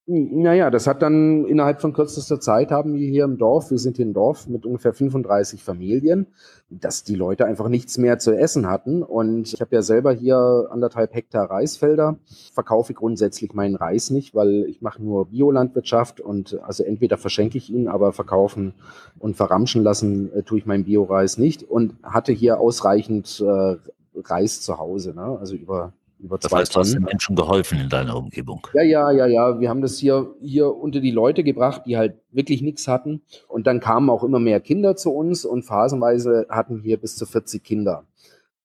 naja, 0.09 0.71
das 0.71 0.87
hat 0.87 1.01
dann 1.01 1.43
innerhalb 1.43 1.81
von 1.81 1.91
kürzester 1.91 2.39
Zeit 2.39 2.71
haben 2.71 2.93
wir 2.93 3.05
hier 3.05 3.25
im 3.25 3.37
Dorf, 3.37 3.71
wir 3.71 3.77
sind 3.77 3.97
hier 3.97 4.05
ein 4.05 4.13
Dorf 4.13 4.47
mit 4.47 4.65
ungefähr 4.65 4.93
35 4.93 5.61
Familien, 5.61 6.27
dass 6.69 7.03
die 7.03 7.15
Leute 7.15 7.45
einfach 7.45 7.67
nichts 7.67 7.97
mehr 7.97 8.17
zu 8.17 8.31
essen 8.31 8.69
hatten. 8.69 9.03
Und 9.03 9.51
ich 9.53 9.59
habe 9.59 9.75
ja 9.75 9.81
selber 9.81 10.13
hier 10.13 10.69
anderthalb 10.71 11.13
Hektar 11.13 11.51
Reisfelder, 11.51 12.19
verkaufe 12.53 12.93
grundsätzlich 12.93 13.53
meinen 13.53 13.75
Reis 13.75 14.09
nicht, 14.09 14.33
weil 14.33 14.63
ich 14.69 14.81
mache 14.81 15.03
nur 15.03 15.25
Biolandwirtschaft 15.25 16.21
und 16.21 16.57
also 16.63 16.83
entweder 16.83 17.17
verschenke 17.17 17.57
ich 17.57 17.69
ihn, 17.69 17.89
aber 17.89 18.13
verkaufen 18.13 18.75
und 19.19 19.35
verramschen 19.35 19.83
lassen 19.83 20.31
äh, 20.31 20.43
tue 20.43 20.59
ich 20.59 20.65
meinen 20.65 20.85
Bioreis 20.85 21.37
nicht 21.37 21.63
und 21.63 21.95
hatte 22.01 22.31
hier 22.31 22.61
ausreichend 22.61 23.43
äh, 23.45 23.75
Reis 24.15 24.61
zu 24.61 24.77
Hause, 24.77 25.13
ne? 25.13 25.37
also 25.37 25.55
über 25.55 25.91
über 26.19 26.37
Das 26.37 26.49
zwei 26.49 26.59
heißt, 26.59 26.75
du 26.75 26.79
hast 26.79 26.93
den 26.93 27.03
Menschen 27.03 27.35
geholfen 27.35 27.79
in 27.79 27.89
deiner 27.89 28.15
Umgebung. 28.17 28.65
Ja, 28.73 28.81
ja, 28.81 29.11
ja, 29.11 29.25
ja. 29.27 29.59
Wir 29.59 29.69
haben 29.69 29.81
das 29.81 29.97
hier, 29.97 30.33
hier 30.41 30.73
unter 30.75 30.99
die 30.99 31.11
Leute 31.11 31.43
gebracht, 31.43 31.83
die 31.85 31.97
halt 31.97 32.15
wirklich 32.31 32.61
nichts 32.61 32.87
hatten. 32.87 33.21
Und 33.47 33.67
dann 33.67 33.79
kamen 33.79 34.09
auch 34.09 34.23
immer 34.23 34.39
mehr 34.39 34.59
Kinder 34.59 34.95
zu 34.95 35.11
uns 35.11 35.45
und 35.45 35.63
phasenweise 35.63 36.47
hatten 36.49 36.83
wir 36.83 36.97
bis 36.97 37.15
zu 37.15 37.25
40 37.25 37.63
Kinder, 37.63 38.03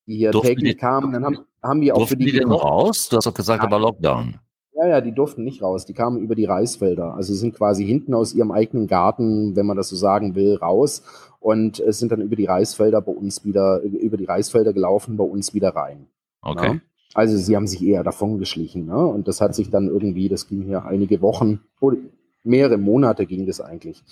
die 0.07 0.17
hier 0.17 0.31
Durften 0.31 0.49
täglich 0.49 0.73
die- 0.75 0.79
kamen. 0.79 1.13
Dann 1.13 1.25
haben, 1.25 1.39
haben 1.63 1.81
wir 1.81 1.95
auch 1.97 2.09
für 2.09 2.17
die 2.17 2.27
die 2.27 2.33
denn 2.33 2.45
gekocht. 2.49 2.65
raus? 2.65 3.09
Du 3.11 3.17
hast 3.17 3.27
doch 3.27 3.35
gesagt, 3.35 3.63
Ja. 3.65 3.71
war 3.71 3.79
Lockdown. 3.81 4.37
Ja, 4.75 4.89
ja, 4.89 5.01
die 5.03 5.13
durften 5.13 5.45
nicht 5.45 5.63
raus. 5.63 5.85
Die 5.85 5.93
kamen 5.93 6.19
über 6.19 6.35
die 6.35 6.47
Reisfelder. 6.47 7.15
Also 7.15 7.35
sind 7.35 7.55
quasi 7.55 7.85
hinten 7.85 8.15
aus 8.15 8.33
ihrem 8.35 8.51
eigenen 8.51 8.87
Garten, 8.87 9.55
wenn 9.55 9.67
man 9.67 9.77
das 9.77 9.91
so 9.91 9.97
sagen 9.97 10.35
will, 10.35 10.55
raus 10.57 11.03
und 11.39 11.79
äh, 11.87 11.93
sind 11.93 12.11
dann 12.11 12.23
über 12.23 12.35
die 12.37 12.47
Reisfelder 12.47 13.03
bei 13.03 13.13
uns 13.13 13.45
wieder, 13.45 13.81
über 13.83 14.17
die 14.17 14.25
Reisfelder 14.25 14.73
gelaufen, 14.73 15.19
bei 15.19 15.25
uns 15.25 15.53
wieder 15.53 15.77
rein. 15.77 16.07
Okay. 16.41 16.67
Ja? 16.67 16.81
Also 17.15 17.37
sie 17.37 17.57
haben 17.57 17.67
sich 17.67 17.83
eher 17.83 18.03
davon 18.03 18.39
geschlichen. 18.39 18.87
Ne? 18.87 18.97
Und 18.97 19.29
das 19.29 19.41
hat 19.41 19.55
sich 19.55 19.71
dann 19.71 19.89
irgendwie, 19.89 20.29
das 20.29 20.49
ging 20.49 20.63
hier 20.63 20.85
einige 20.85 21.21
Wochen, 21.21 21.61
oder 21.81 21.99
mehrere 22.45 22.79
Monate 22.79 23.27
ging 23.27 23.47
das 23.47 23.61
eigentlich. 23.61 24.03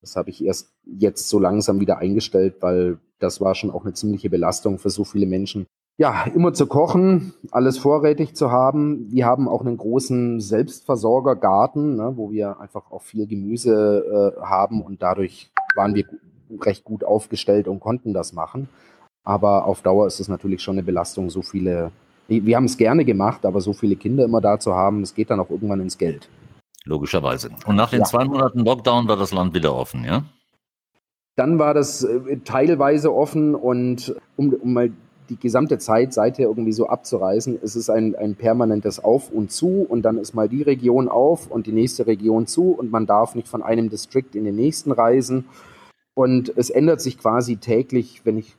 Das 0.00 0.16
habe 0.16 0.30
ich 0.30 0.44
erst 0.44 0.72
jetzt 0.84 1.28
so 1.28 1.38
langsam 1.38 1.80
wieder 1.80 1.98
eingestellt, 1.98 2.56
weil 2.60 2.98
das 3.18 3.40
war 3.40 3.54
schon 3.54 3.70
auch 3.70 3.84
eine 3.84 3.92
ziemliche 3.94 4.30
Belastung 4.30 4.78
für 4.78 4.90
so 4.90 5.04
viele 5.04 5.26
Menschen. 5.26 5.66
Ja, 5.98 6.24
immer 6.34 6.54
zu 6.54 6.66
kochen, 6.66 7.34
alles 7.50 7.76
vorrätig 7.76 8.34
zu 8.34 8.50
haben. 8.50 9.10
Wir 9.10 9.26
haben 9.26 9.48
auch 9.48 9.60
einen 9.60 9.76
großen 9.76 10.40
Selbstversorgergarten, 10.40 11.96
ne, 11.96 12.12
wo 12.16 12.30
wir 12.30 12.58
einfach 12.58 12.90
auch 12.90 13.02
viel 13.02 13.26
Gemüse 13.26 14.34
äh, 14.38 14.40
haben 14.40 14.80
und 14.80 15.02
dadurch 15.02 15.50
waren 15.76 15.94
wir 15.94 16.06
recht 16.62 16.84
gut 16.84 17.04
aufgestellt 17.04 17.68
und 17.68 17.80
konnten 17.80 18.14
das 18.14 18.32
machen. 18.32 18.70
Aber 19.24 19.66
auf 19.66 19.82
Dauer 19.82 20.06
ist 20.06 20.20
es 20.20 20.28
natürlich 20.28 20.62
schon 20.62 20.76
eine 20.76 20.82
Belastung, 20.82 21.28
so 21.28 21.42
viele. 21.42 21.92
Wir 22.30 22.56
haben 22.56 22.64
es 22.64 22.76
gerne 22.76 23.04
gemacht, 23.04 23.44
aber 23.44 23.60
so 23.60 23.72
viele 23.72 23.96
Kinder 23.96 24.24
immer 24.24 24.40
da 24.40 24.58
zu 24.58 24.72
haben, 24.74 25.02
es 25.02 25.14
geht 25.14 25.30
dann 25.30 25.40
auch 25.40 25.50
irgendwann 25.50 25.80
ins 25.80 25.98
Geld. 25.98 26.28
Logischerweise. 26.84 27.50
Und 27.66 27.76
nach 27.76 27.90
den 27.90 28.00
Ja. 28.00 28.04
zwei 28.06 28.24
Monaten 28.24 28.60
Lockdown 28.60 29.08
war 29.08 29.16
das 29.16 29.32
Land 29.32 29.52
wieder 29.54 29.74
offen, 29.74 30.04
ja? 30.04 30.22
Dann 31.36 31.58
war 31.58 31.74
das 31.74 32.04
äh, 32.04 32.38
teilweise 32.44 33.12
offen 33.12 33.54
und 33.54 34.14
um, 34.36 34.52
um 34.54 34.72
mal 34.72 34.90
die 35.28 35.38
gesamte 35.38 35.78
Zeit 35.78 36.12
seither 36.12 36.46
irgendwie 36.46 36.72
so 36.72 36.88
abzureißen, 36.88 37.58
es 37.62 37.76
ist 37.76 37.88
ein, 37.88 38.16
ein 38.16 38.34
permanentes 38.34 39.02
Auf 39.02 39.30
und 39.30 39.50
Zu 39.50 39.86
und 39.88 40.02
dann 40.02 40.18
ist 40.18 40.34
mal 40.34 40.48
die 40.48 40.62
Region 40.62 41.08
auf 41.08 41.50
und 41.50 41.66
die 41.66 41.72
nächste 41.72 42.06
Region 42.06 42.46
zu 42.46 42.72
und 42.72 42.90
man 42.90 43.06
darf 43.06 43.34
nicht 43.34 43.48
von 43.48 43.62
einem 43.62 43.90
Distrikt 43.90 44.34
in 44.34 44.44
den 44.44 44.56
nächsten 44.56 44.92
reisen. 44.92 45.44
Und 46.14 46.52
es 46.56 46.70
ändert 46.70 47.00
sich 47.00 47.16
quasi 47.16 47.56
täglich, 47.56 48.22
wenn 48.24 48.38
ich, 48.38 48.56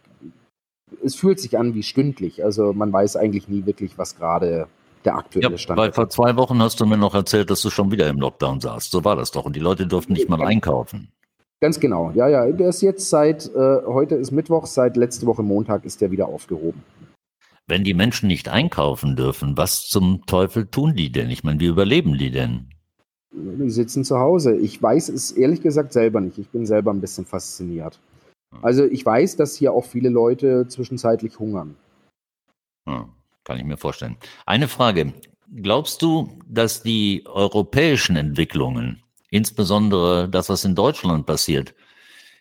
es 1.03 1.15
fühlt 1.15 1.39
sich 1.39 1.57
an 1.57 1.74
wie 1.74 1.83
stündlich. 1.83 2.43
Also 2.43 2.74
man 2.74 2.91
weiß 2.91 3.15
eigentlich 3.15 3.48
nie 3.48 3.65
wirklich, 3.65 3.98
was 3.98 4.17
gerade 4.17 4.67
der 5.05 5.15
aktuelle 5.15 5.51
Ja, 5.51 5.57
Stand 5.57 5.79
weil 5.79 5.89
ist. 5.89 5.95
vor 5.95 6.10
zwei 6.10 6.36
Wochen 6.36 6.62
hast 6.62 6.79
du 6.79 6.86
mir 6.86 6.98
noch 6.98 7.15
erzählt, 7.15 7.50
dass 7.50 7.62
du 7.62 7.69
schon 7.69 7.91
wieder 7.91 8.07
im 8.07 8.19
Lockdown 8.19 8.60
saßt. 8.60 8.91
So 8.91 9.03
war 9.03 9.15
das 9.15 9.31
doch. 9.31 9.45
Und 9.45 9.55
die 9.55 9.60
Leute 9.60 9.88
durften 9.88 10.13
nicht 10.13 10.29
mal 10.29 10.41
einkaufen. 10.41 11.10
Ganz 11.60 11.79
genau, 11.79 12.12
ja, 12.15 12.27
ja. 12.27 12.51
Der 12.51 12.69
ist 12.69 12.81
jetzt 12.81 13.10
seit, 13.10 13.45
äh, 13.55 13.81
heute 13.86 14.15
ist 14.15 14.31
Mittwoch, 14.31 14.65
seit 14.65 14.98
letzte 14.98 15.27
Woche 15.27 15.43
Montag 15.43 15.86
ist 15.86 16.01
der 16.01 16.10
wieder 16.12 16.27
aufgehoben. 16.27 16.81
Wenn 17.67 17.83
die 17.83 17.93
Menschen 17.93 18.27
nicht 18.27 18.50
einkaufen 18.50 19.15
dürfen, 19.15 19.55
was 19.57 19.88
zum 19.88 20.25
Teufel 20.25 20.65
tun 20.65 20.95
die 20.95 21.12
denn? 21.12 21.29
Ich 21.29 21.43
meine, 21.43 21.60
wie 21.60 21.67
überleben 21.67 22.17
die 22.17 22.31
denn? 22.31 22.69
Die 23.33 23.69
sitzen 23.69 24.03
zu 24.03 24.17
Hause. 24.17 24.57
Ich 24.57 24.81
weiß 24.81 25.10
es 25.10 25.31
ehrlich 25.31 25.62
gesagt 25.62 25.93
selber 25.93 26.19
nicht. 26.19 26.38
Ich 26.38 26.50
bin 26.50 26.65
selber 26.65 26.91
ein 26.91 27.00
bisschen 27.00 27.25
fasziniert. 27.25 28.00
Also 28.62 28.86
ich 28.86 29.05
weiß, 29.05 29.38
dass 29.38 29.55
hier 29.55 29.74
auch 29.74 29.86
viele 29.86 30.10
Leute 30.10 30.67
zwischenzeitlich 30.67 31.39
hungern. 31.39 31.75
Hm, 32.88 33.10
kann 33.43 33.58
ich 33.58 33.63
mir 33.63 33.77
vorstellen. 33.77 34.17
Eine 34.46 34.67
Frage. 34.67 35.13
Glaubst 35.53 36.01
du, 36.01 36.39
dass 36.48 36.84
die 36.84 37.24
europäischen 37.25 38.15
Entwicklungen, 38.15 39.03
insbesondere 39.29 40.29
das, 40.29 40.50
was 40.50 40.63
in 40.63 40.75
Deutschland 40.75 41.25
passiert, 41.25 41.75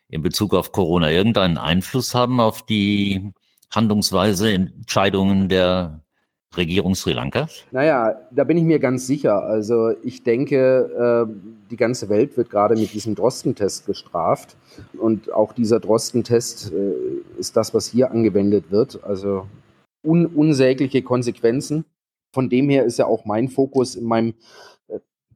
in 0.08 0.22
Bezug 0.22 0.54
auf 0.54 0.72
Corona 0.72 1.10
irgendeinen 1.10 1.58
Einfluss 1.58 2.14
haben 2.14 2.40
auf 2.40 2.66
die 2.66 3.32
Handlungsweise, 3.70 4.52
Entscheidungen 4.52 5.48
der 5.48 6.02
Regierung 6.56 6.96
Sri 6.96 7.12
Lankas? 7.12 7.64
Naja, 7.70 8.20
da 8.32 8.44
bin 8.44 8.56
ich 8.56 8.64
mir 8.64 8.80
ganz 8.80 9.06
sicher. 9.06 9.44
Also 9.44 9.92
ich 10.02 10.24
denke, 10.24 11.26
äh, 11.28 11.50
die 11.70 11.76
ganze 11.76 12.08
Welt 12.08 12.36
wird 12.36 12.50
gerade 12.50 12.74
mit 12.74 12.92
diesem 12.92 13.14
Drosten-Test 13.14 13.86
gestraft. 13.86 14.56
Und 14.98 15.32
auch 15.32 15.52
dieser 15.52 15.78
Drosten-Test 15.78 16.72
äh, 16.72 17.38
ist 17.38 17.56
das, 17.56 17.72
was 17.72 17.86
hier 17.86 18.10
angewendet 18.10 18.70
wird. 18.70 19.02
Also 19.04 19.46
un 20.02 20.26
unsägliche 20.26 21.02
Konsequenzen. 21.02 21.84
Von 22.34 22.48
dem 22.48 22.68
her 22.68 22.84
ist 22.84 22.98
ja 22.98 23.06
auch 23.06 23.24
mein 23.24 23.48
Fokus 23.48 23.94
in 23.94 24.04
meinem, 24.04 24.34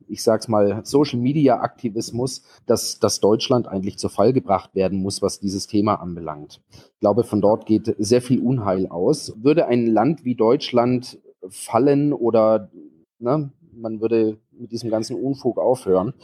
ich 0.09 0.23
sag's 0.23 0.49
mal, 0.49 0.81
Social-Media-Aktivismus, 0.85 2.43
dass, 2.67 2.99
dass 2.99 3.21
Deutschland 3.21 3.69
eigentlich 3.69 3.99
zur 3.99 4.11
Fall 4.11 4.33
gebracht 4.33 4.75
werden 4.75 5.03
muss, 5.03 5.23
was 5.23 5.41
dieses 5.41 5.67
Thema 5.67 5.97
anbelangt. 5.97 6.61
Ich 6.71 7.01
glaube, 7.01 7.25
von 7.25 7.41
dort 7.41 7.67
geht 7.67 7.95
sehr 7.99 8.23
viel 8.23 8.41
Unheil 8.41 8.89
aus. 8.89 9.35
Würde 9.37 9.67
ein 9.67 9.87
Land 9.87 10.25
wie 10.25 10.35
Deutschland 10.35 11.19
fallen 11.49 12.13
oder 12.13 12.71
ne, 13.19 13.51
man 13.77 14.01
würde 14.01 14.39
mit 14.53 14.73
diesem 14.73 14.91
ganzen 14.91 15.17
Unfug 15.17 15.59
aufhören, 15.59 16.15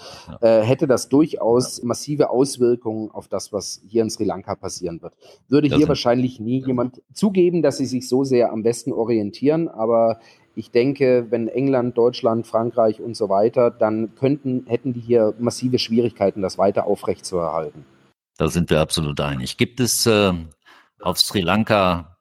äh, 0.41 0.61
hätte 0.61 0.87
das 0.87 1.09
durchaus 1.09 1.83
massive 1.83 2.31
Auswirkungen 2.31 3.11
auf 3.11 3.29
das, 3.29 3.53
was 3.53 3.83
hier 3.87 4.03
in 4.03 4.11
Sri 4.11 4.25
Lanka 4.25 4.55
passieren 4.55 5.03
wird. 5.03 5.15
Würde 5.49 5.69
Das 5.69 5.79
hier 5.79 5.89
wahrscheinlich 5.89 6.41
nie 6.41 6.65
jemand 6.65 7.03
zugeben, 7.13 7.63
dass 7.63 7.79
sie 7.79 7.87
sich 7.87 8.09
so 8.09 8.25
sehr 8.25 8.53
am 8.53 8.65
Westen 8.65 8.93
orientieren, 8.93 9.69
aber 9.69 10.21
ich 10.55 10.71
denke, 10.71 11.27
wenn 11.31 11.49
England, 11.49 11.97
Deutschland, 11.97 12.47
Frankreich 12.47 13.01
und 13.01 13.17
so 13.17 13.29
weiter, 13.29 13.71
dann 13.71 14.15
könnten, 14.15 14.67
hätten 14.67 14.93
die 14.93 15.01
hier 15.01 15.35
massive 15.39 15.79
Schwierigkeiten, 15.79 16.43
das 16.43 16.59
weiter 16.59 16.87
aufrechtzuerhalten. 16.87 17.85
Da 18.37 18.49
sind 18.49 18.71
wir 18.71 18.81
absolut 18.81 19.21
einig. 19.21 19.57
Gibt 19.57 19.81
es 19.81 20.07
äh, 20.07 20.33
auf 21.01 21.19
Sri 21.19 21.41
Lanka 21.41 22.17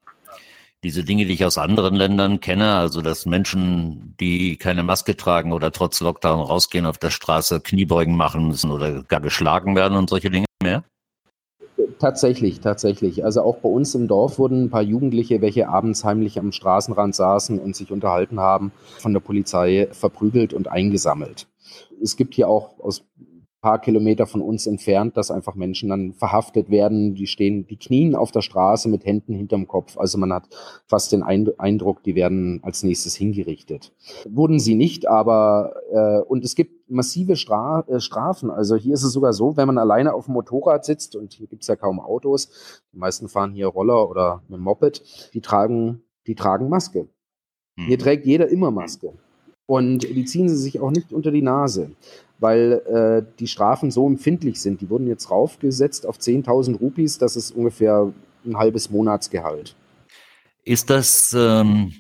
diese 0.84 1.04
Dinge, 1.04 1.26
die 1.26 1.34
ich 1.34 1.44
aus 1.44 1.58
anderen 1.58 1.96
Ländern 1.96 2.40
kenne, 2.40 2.76
also 2.76 3.02
dass 3.02 3.26
Menschen, 3.26 4.16
die 4.20 4.58
keine 4.58 4.84
Maske 4.84 5.18
tragen 5.18 5.52
oder 5.52 5.72
trotz 5.72 6.00
Lockdown 6.00 6.40
rausgehen 6.40 6.86
auf 6.86 6.98
der 6.98 7.10
Straße, 7.10 7.60
Kniebeugen 7.60 8.16
machen 8.16 8.48
müssen 8.48 8.72
oder 8.72 9.04
gar 9.04 9.20
geschlagen 9.20 9.76
werden 9.76 9.98
und 9.98 10.10
solche 10.10 10.30
Dinge 10.30 10.46
mehr? 10.64 10.84
Tatsächlich, 11.98 12.60
tatsächlich. 12.60 13.24
Also 13.24 13.42
auch 13.42 13.58
bei 13.58 13.70
uns 13.70 13.96
im 13.96 14.08
Dorf 14.08 14.38
wurden 14.38 14.66
ein 14.66 14.70
paar 14.70 14.82
Jugendliche, 14.82 15.42
welche 15.42 15.68
abends 15.70 16.04
heimlich 16.04 16.38
am 16.38 16.52
Straßenrand 16.52 17.16
saßen 17.16 17.60
und 17.60 17.76
sich 17.76 17.92
unterhalten 17.92 18.40
haben, 18.40 18.72
von 19.00 19.14
der 19.14 19.20
Polizei 19.22 19.88
verprügelt 19.92 20.54
und 20.54 20.68
eingesammelt. 20.70 21.48
Es 22.02 22.16
gibt 22.16 22.36
hier 22.36 22.48
auch 22.48 22.80
aus 22.80 23.04
ein 23.18 23.42
paar 23.62 23.80
Kilometer 23.80 24.26
von 24.26 24.42
uns 24.42 24.68
entfernt, 24.68 25.18
dass 25.18 25.32
einfach 25.32 25.56
Menschen 25.56 25.90
dann 25.90 26.14
verhaftet 26.14 26.70
werden. 26.70 27.16
Die 27.16 27.28
stehen, 27.28 27.68
die 27.68 27.78
knien 27.78 28.16
auf 28.16 28.32
der 28.32 28.42
Straße 28.42 28.88
mit 28.88 29.06
Händen 29.06 29.34
hinterm 29.34 29.68
Kopf. 29.68 29.98
Also 29.98 30.18
man 30.18 30.32
hat 30.32 30.48
fast 30.88 31.12
den 31.12 31.24
Eind- 31.24 31.60
Eindruck, 31.60 32.04
die 32.04 32.16
werden 32.16 32.60
als 32.64 32.84
nächstes 32.84 33.16
hingerichtet. 33.16 33.92
Wurden 34.30 34.60
sie 34.60 34.76
nicht, 34.76 35.08
aber 35.08 35.74
äh, 35.92 36.20
und 36.22 36.46
es 36.46 36.56
gibt 36.56 36.79
massive 36.90 37.36
Stra 37.36 37.86
äh, 37.88 38.00
Strafen. 38.00 38.50
Also 38.50 38.76
hier 38.76 38.94
ist 38.94 39.04
es 39.04 39.14
sogar 39.14 39.34
so, 39.34 39.58
wenn 39.58 39.68
man 39.68 39.78
alleine 39.78 40.14
auf 40.14 40.26
dem 40.26 40.34
Motorrad 40.34 40.86
sitzt 40.86 41.16
und 41.16 41.34
hier 41.34 41.48
gibt's 41.48 41.68
ja 41.68 41.76
kaum 41.76 42.00
Autos, 42.00 42.82
die 42.94 42.98
meisten 42.98 43.30
fahren 43.30 43.54
hier 43.54 43.68
Roller 43.68 44.10
oder 44.10 44.42
mit 44.48 44.60
Moped, 44.60 45.34
die 45.34 45.42
tragen, 45.42 46.02
die 46.28 46.36
tragen 46.36 46.70
Maske. 46.70 47.08
Hier 47.76 47.98
Hm. 47.98 48.04
trägt 48.04 48.26
jeder 48.26 48.50
immer 48.50 48.72
Maske. 48.72 49.14
Und 49.66 50.00
die 50.00 50.26
ziehen 50.26 50.50
sie 50.50 50.58
sich 50.58 50.80
auch 50.80 50.90
nicht 50.90 51.14
unter 51.14 51.30
die 51.30 51.44
Nase, 51.44 51.92
weil 52.40 52.82
äh, 52.88 53.36
die 53.40 53.48
Strafen 53.48 53.92
so 53.92 54.08
empfindlich 54.08 54.60
sind. 54.60 54.82
Die 54.82 54.90
wurden 54.90 55.08
jetzt 55.08 55.30
raufgesetzt 55.30 56.08
auf 56.08 56.18
10.000 56.18 56.80
Rupees, 56.80 57.20
das 57.20 57.36
ist 57.36 57.52
ungefähr 57.52 58.12
ein 58.46 58.58
halbes 58.58 58.90
Monatsgehalt. 58.90 59.76
Ist 60.64 60.90
das, 60.90 61.36
ähm, 61.38 61.94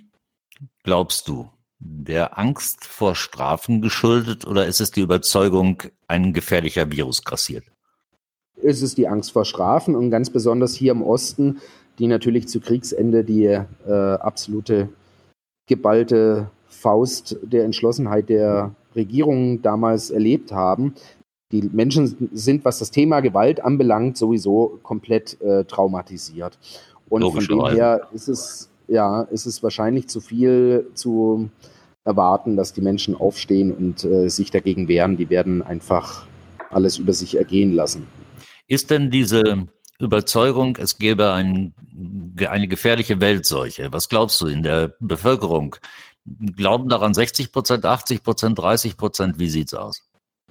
glaubst 0.83 1.27
du, 1.27 1.47
der 1.79 2.37
Angst 2.37 2.85
vor 2.85 3.15
Strafen 3.15 3.81
geschuldet 3.81 4.45
oder 4.45 4.67
ist 4.67 4.81
es 4.81 4.91
die 4.91 5.01
Überzeugung, 5.01 5.83
ein 6.07 6.33
gefährlicher 6.33 6.91
Virus 6.91 7.23
grassiert? 7.23 7.63
Es 8.61 8.81
ist 8.81 8.97
die 8.97 9.07
Angst 9.07 9.31
vor 9.31 9.45
Strafen 9.45 9.95
und 9.95 10.11
ganz 10.11 10.29
besonders 10.29 10.75
hier 10.75 10.91
im 10.91 11.01
Osten, 11.01 11.59
die 11.97 12.07
natürlich 12.07 12.47
zu 12.47 12.59
Kriegsende 12.59 13.23
die 13.23 13.45
äh, 13.45 13.63
absolute 13.87 14.89
geballte 15.67 16.49
Faust 16.67 17.37
der 17.41 17.63
Entschlossenheit 17.63 18.29
der 18.29 18.75
Regierung 18.95 19.61
damals 19.61 20.09
erlebt 20.09 20.51
haben. 20.51 20.95
Die 21.51 21.63
Menschen 21.63 22.29
sind, 22.33 22.65
was 22.65 22.79
das 22.79 22.91
Thema 22.91 23.21
Gewalt 23.21 23.63
anbelangt, 23.63 24.17
sowieso 24.17 24.79
komplett 24.83 25.39
äh, 25.41 25.63
traumatisiert. 25.63 26.59
Und 27.09 27.23
von 27.23 27.45
dem 27.45 27.65
her 27.67 28.07
ist 28.13 28.27
es, 28.27 28.68
ja, 28.89 29.21
ist 29.23 29.45
es 29.45 29.63
wahrscheinlich 29.63 30.07
zu 30.07 30.21
viel 30.21 30.87
zu 30.93 31.49
erwarten, 32.03 32.55
dass 32.55 32.73
die 32.73 32.81
Menschen 32.81 33.15
aufstehen 33.15 33.71
und 33.71 34.03
äh, 34.03 34.29
sich 34.29 34.51
dagegen 34.51 34.87
wehren. 34.87 35.17
Die 35.17 35.29
werden 35.29 35.61
einfach 35.61 36.25
alles 36.69 36.97
über 36.97 37.13
sich 37.13 37.37
ergehen 37.37 37.73
lassen. 37.73 38.07
Ist 38.67 38.91
denn 38.91 39.11
diese 39.11 39.67
Überzeugung, 39.99 40.77
es 40.77 40.97
gäbe 40.97 41.31
ein 41.31 41.73
eine 42.47 42.67
gefährliche 42.67 43.19
Weltseuche. 43.19 43.91
Was 43.91 44.09
glaubst 44.09 44.39
du 44.41 44.47
in 44.47 44.63
der 44.63 44.93
Bevölkerung? 44.99 45.75
Glauben 46.55 46.89
daran 46.89 47.13
60 47.13 47.51
Prozent, 47.51 47.85
80 47.85 48.23
Prozent, 48.23 48.59
30 48.59 48.97
Prozent? 48.97 49.39
Wie 49.39 49.49
sieht's 49.49 49.73
aus? 49.73 50.01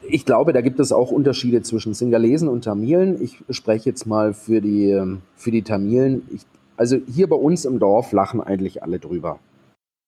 Ich 0.02 0.25
glaube, 0.25 0.52
da 0.52 0.61
gibt 0.61 0.80
es 0.80 0.92
auch 0.92 1.11
Unterschiede 1.11 1.62
zwischen 1.62 1.95
Singalesen 1.95 2.49
und 2.49 2.64
Tamilen. 2.64 3.23
Ich 3.23 3.38
spreche 3.50 3.90
jetzt 3.90 4.07
mal 4.07 4.33
für 4.33 4.61
die, 4.61 4.90
ähm, 4.90 5.23
für 5.35 5.50
die 5.50 5.62
Tamilen. 5.62 6.23
Ich, 6.33 6.42
also 6.78 6.97
hier 7.12 7.28
bei 7.28 7.37
uns 7.37 7.64
im 7.64 7.78
Dorf 7.78 8.12
lachen 8.12 8.40
eigentlich 8.40 8.82
alle 8.82 8.99
drüber. 8.99 9.40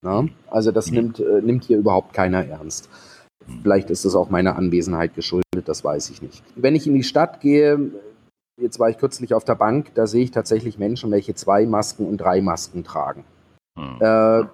Na? 0.03 0.27
Also 0.49 0.71
das 0.71 0.91
mhm. 0.91 0.97
nimmt, 0.97 1.21
äh, 1.21 1.43
nimmt 1.43 1.65
hier 1.65 1.79
überhaupt 1.79 2.15
keiner 2.15 2.47
ernst. 2.47 2.89
Vielleicht 3.62 3.91
ist 3.91 4.05
das 4.05 4.15
auch 4.15 4.31
meiner 4.31 4.57
Anwesenheit 4.57 5.15
geschuldet, 5.15 5.65
das 5.65 5.83
weiß 5.83 6.11
ich 6.11 6.23
nicht. 6.23 6.43
Wenn 6.55 6.77
ich 6.77 6.87
in 6.87 6.95
die 6.95 7.03
Stadt 7.03 7.41
gehe, 7.41 7.91
jetzt 8.61 8.79
war 8.79 8.89
ich 8.89 8.99
kürzlich 8.99 9.35
auf 9.35 9.45
der 9.45 9.57
Bank, 9.57 9.93
da 9.95 10.07
sehe 10.07 10.23
ich 10.23 10.31
tatsächlich 10.31 10.79
Menschen, 10.79 11.11
welche 11.11 11.35
zwei 11.35 11.67
Masken 11.67 12.07
und 12.07 12.19
drei 12.19 12.41
Masken 12.41 12.85
tragen. 12.85 13.25
Mhm. 13.77 13.97
Äh, 14.00 14.45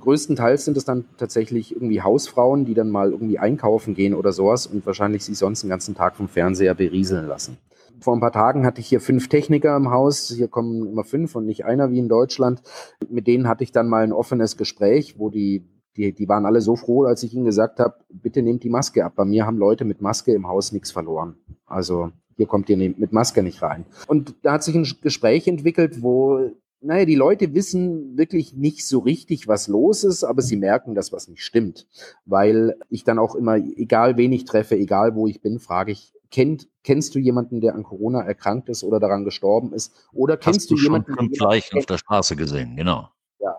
größtenteils 0.00 0.64
sind 0.64 0.76
es 0.76 0.84
dann 0.84 1.04
tatsächlich 1.16 1.72
irgendwie 1.72 2.02
Hausfrauen, 2.02 2.64
die 2.64 2.74
dann 2.74 2.90
mal 2.90 3.12
irgendwie 3.12 3.38
einkaufen 3.38 3.94
gehen 3.94 4.14
oder 4.14 4.32
sowas 4.32 4.66
und 4.66 4.84
wahrscheinlich 4.84 5.24
sich 5.24 5.38
sonst 5.38 5.62
den 5.62 5.70
ganzen 5.70 5.94
Tag 5.94 6.16
vom 6.16 6.28
Fernseher 6.28 6.74
berieseln 6.74 7.28
lassen. 7.28 7.58
Vor 8.00 8.14
ein 8.14 8.20
paar 8.20 8.32
Tagen 8.32 8.66
hatte 8.66 8.80
ich 8.80 8.88
hier 8.88 9.00
fünf 9.00 9.28
Techniker 9.28 9.76
im 9.76 9.90
Haus. 9.90 10.32
Hier 10.34 10.48
kommen 10.48 10.86
immer 10.86 11.04
fünf 11.04 11.34
und 11.34 11.46
nicht 11.46 11.64
einer 11.64 11.90
wie 11.90 11.98
in 11.98 12.08
Deutschland. 12.08 12.62
Mit 13.08 13.26
denen 13.26 13.48
hatte 13.48 13.64
ich 13.64 13.72
dann 13.72 13.88
mal 13.88 14.02
ein 14.02 14.12
offenes 14.12 14.56
Gespräch, 14.56 15.18
wo 15.18 15.30
die, 15.30 15.64
die, 15.96 16.12
die 16.12 16.28
waren 16.28 16.46
alle 16.46 16.60
so 16.60 16.76
froh, 16.76 17.04
als 17.04 17.22
ich 17.22 17.34
ihnen 17.34 17.44
gesagt 17.44 17.78
habe, 17.78 17.94
bitte 18.10 18.42
nehmt 18.42 18.64
die 18.64 18.70
Maske 18.70 19.04
ab. 19.04 19.14
Bei 19.16 19.24
mir 19.24 19.46
haben 19.46 19.58
Leute 19.58 19.84
mit 19.84 20.00
Maske 20.00 20.32
im 20.32 20.46
Haus 20.46 20.72
nichts 20.72 20.90
verloren. 20.90 21.36
Also 21.66 22.10
hier 22.36 22.46
kommt 22.46 22.68
ihr 22.68 22.76
mit 22.76 23.12
Maske 23.12 23.42
nicht 23.42 23.62
rein. 23.62 23.86
Und 24.06 24.34
da 24.42 24.52
hat 24.52 24.62
sich 24.62 24.74
ein 24.74 24.86
Gespräch 25.00 25.48
entwickelt, 25.48 26.02
wo 26.02 26.50
naja, 26.82 27.04
die 27.04 27.14
Leute 27.14 27.54
wissen 27.54 28.16
wirklich 28.16 28.54
nicht 28.54 28.86
so 28.86 29.00
richtig, 29.00 29.48
was 29.48 29.66
los 29.66 30.04
ist, 30.04 30.24
aber 30.24 30.42
sie 30.42 30.56
merken, 30.56 30.94
dass 30.94 31.12
was 31.12 31.26
nicht 31.26 31.42
stimmt. 31.42 31.86
Weil 32.26 32.76
ich 32.90 33.02
dann 33.02 33.18
auch 33.18 33.34
immer, 33.34 33.56
egal 33.56 34.16
wen 34.16 34.32
ich 34.32 34.44
treffe, 34.44 34.76
egal 34.76 35.14
wo 35.14 35.26
ich 35.26 35.40
bin, 35.40 35.58
frage 35.58 35.92
ich, 35.92 36.12
kennt, 36.30 36.68
kennst 36.84 37.14
du 37.14 37.18
jemanden, 37.18 37.60
der 37.60 37.74
an 37.74 37.82
Corona 37.82 38.22
erkrankt 38.22 38.68
ist 38.68 38.84
oder 38.84 39.00
daran 39.00 39.24
gestorben 39.24 39.72
ist? 39.72 39.94
Oder 40.12 40.36
kennst 40.36 40.70
du, 40.70 40.76
du 40.76 40.82
jemanden, 40.82 41.14
schon 41.14 41.30
gleich 41.30 41.74
auf 41.74 41.86
der 41.86 41.98
Straße 41.98 42.36
gesehen, 42.36 42.76
genau. 42.76 43.08
Ja. 43.40 43.56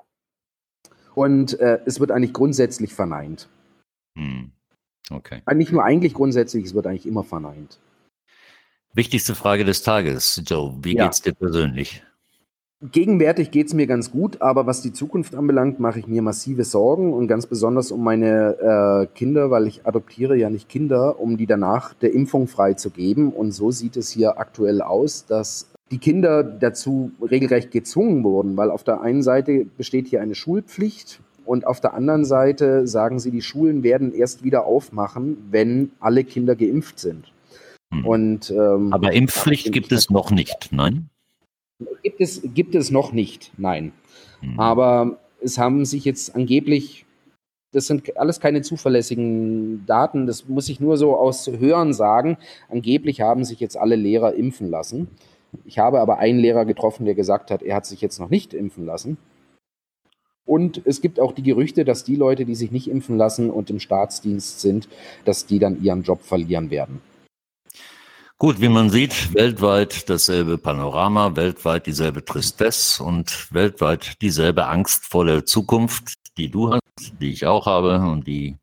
Und 1.15 1.59
äh, 1.59 1.79
es 1.85 1.99
wird 1.99 2.11
eigentlich 2.11 2.33
grundsätzlich 2.33 2.93
verneint. 2.93 3.47
Hm. 4.17 4.51
Okay. 5.09 5.41
Nicht 5.53 5.71
nur 5.71 5.83
eigentlich 5.83 6.13
grundsätzlich, 6.13 6.65
es 6.65 6.73
wird 6.73 6.87
eigentlich 6.87 7.05
immer 7.05 7.23
verneint. 7.23 7.79
Wichtigste 8.93 9.35
Frage 9.35 9.63
des 9.63 9.83
Tages, 9.83 10.41
Joe. 10.45 10.75
Wie 10.81 10.95
ja. 10.95 11.05
geht's 11.05 11.21
dir 11.21 11.33
persönlich? 11.33 12.03
Gegenwärtig 12.79 13.49
geht 13.49 13.67
es 13.67 13.73
mir 13.73 13.87
ganz 13.87 14.11
gut, 14.11 14.39
aber 14.39 14.67
was 14.67 14.83
die 14.83 14.93
Zukunft 14.93 15.33
anbelangt, 15.33 15.79
mache 15.79 15.97
ich 15.97 16.05
mir 16.05 16.21
massive 16.21 16.63
Sorgen 16.63 17.11
und 17.11 17.27
ganz 17.27 17.47
besonders 17.47 17.91
um 17.91 18.03
meine 18.03 19.07
äh, 19.09 19.17
Kinder, 19.17 19.49
weil 19.49 19.65
ich 19.65 19.87
adoptiere 19.87 20.37
ja 20.37 20.51
nicht 20.51 20.69
Kinder, 20.69 21.19
um 21.19 21.37
die 21.37 21.47
danach 21.47 21.95
der 21.95 22.13
Impfung 22.13 22.47
freizugeben. 22.47 23.33
Und 23.33 23.51
so 23.51 23.71
sieht 23.71 23.97
es 23.97 24.11
hier 24.11 24.37
aktuell 24.37 24.83
aus, 24.83 25.25
dass 25.25 25.71
die 25.89 25.97
Kinder 25.97 26.43
dazu 26.43 27.11
regelrecht 27.19 27.71
gezwungen 27.71 28.23
wurden, 28.23 28.57
weil 28.57 28.69
auf 28.69 28.83
der 28.83 29.01
einen 29.01 29.23
Seite 29.23 29.65
besteht 29.77 30.07
hier 30.07 30.21
eine 30.21 30.35
Schulpflicht 30.35 31.19
und 31.45 31.65
auf 31.65 31.81
der 31.81 31.95
anderen 31.95 32.25
Seite 32.25 32.85
sagen 32.85 33.17
sie, 33.17 33.31
die 33.31 33.41
Schulen 33.41 33.81
werden 33.81 34.13
erst 34.13 34.43
wieder 34.43 34.65
aufmachen, 34.65 35.37
wenn 35.49 35.93
alle 35.99 36.23
Kinder 36.23 36.55
geimpft 36.55 36.99
sind. 36.99 37.33
Hm. 37.91 38.05
Und, 38.05 38.51
ähm, 38.51 38.93
Aber 38.93 39.13
Impfpflicht 39.13 39.71
gibt 39.71 39.91
es 39.91 40.11
noch 40.11 40.29
nicht, 40.29 40.69
nein? 40.71 41.09
Gibt 42.01 42.21
es, 42.21 42.41
gibt 42.53 42.75
es 42.75 42.89
noch 42.89 43.11
nicht, 43.11 43.51
nein. 43.57 43.91
Mhm. 44.41 44.59
Aber 44.59 45.19
es 45.41 45.57
haben 45.57 45.85
sich 45.85 46.05
jetzt 46.05 46.35
angeblich, 46.35 47.05
das 47.71 47.85
sind 47.85 48.17
alles 48.17 48.39
keine 48.39 48.61
zuverlässigen 48.61 49.85
Daten, 49.85 50.25
das 50.25 50.47
muss 50.47 50.69
ich 50.69 50.79
nur 50.79 50.97
so 50.97 51.15
aus 51.15 51.47
Hören 51.47 51.93
sagen, 51.93 52.37
angeblich 52.69 53.21
haben 53.21 53.43
sich 53.45 53.59
jetzt 53.59 53.77
alle 53.77 53.95
Lehrer 53.95 54.33
impfen 54.33 54.69
lassen. 54.69 55.07
Ich 55.65 55.79
habe 55.79 55.99
aber 55.99 56.17
einen 56.17 56.39
Lehrer 56.39 56.65
getroffen, 56.65 57.05
der 57.05 57.15
gesagt 57.15 57.51
hat, 57.51 57.61
er 57.61 57.75
hat 57.75 57.85
sich 57.85 58.01
jetzt 58.01 58.19
noch 58.19 58.29
nicht 58.29 58.53
impfen 58.53 58.85
lassen. 58.85 59.17
Und 60.45 60.81
es 60.85 61.01
gibt 61.01 61.19
auch 61.19 61.33
die 61.33 61.43
Gerüchte, 61.43 61.83
dass 61.83 62.05
die 62.05 62.15
Leute, 62.15 62.45
die 62.45 62.55
sich 62.55 62.71
nicht 62.71 62.87
impfen 62.87 63.17
lassen 63.17 63.49
und 63.49 63.69
im 63.69 63.79
Staatsdienst 63.79 64.61
sind, 64.61 64.87
dass 65.25 65.45
die 65.45 65.59
dann 65.59 65.83
ihren 65.83 66.03
Job 66.03 66.21
verlieren 66.21 66.71
werden. 66.71 67.01
Gut, 68.39 68.61
wie 68.61 68.69
man 68.69 68.91
sieht, 68.91 69.33
weltweit 69.33 70.07
dasselbe 70.11 70.59
Panorama, 70.59 71.35
weltweit 71.35 71.87
dieselbe 71.87 72.23
Tristesse 72.23 73.03
und 73.03 73.51
weltweit 73.51 74.21
dieselbe 74.21 74.67
angstvolle 74.67 75.43
Zukunft, 75.43 76.13
die 76.37 76.51
du 76.51 76.71
hast, 76.71 77.13
die 77.19 77.31
ich 77.31 77.47
auch 77.47 77.65
habe 77.65 77.99
und 77.99 78.27
die 78.27 78.55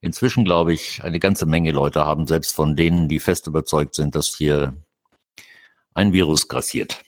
inzwischen, 0.00 0.46
glaube 0.46 0.72
ich, 0.72 1.04
eine 1.04 1.20
ganze 1.20 1.44
Menge 1.44 1.72
Leute 1.72 2.06
haben, 2.06 2.26
selbst 2.26 2.54
von 2.54 2.74
denen, 2.74 3.06
die 3.06 3.20
fest 3.20 3.46
überzeugt 3.46 3.96
sind, 3.96 4.14
dass 4.14 4.34
hier 4.34 4.74
ein 5.92 6.14
Virus 6.14 6.48
grassiert. 6.48 7.04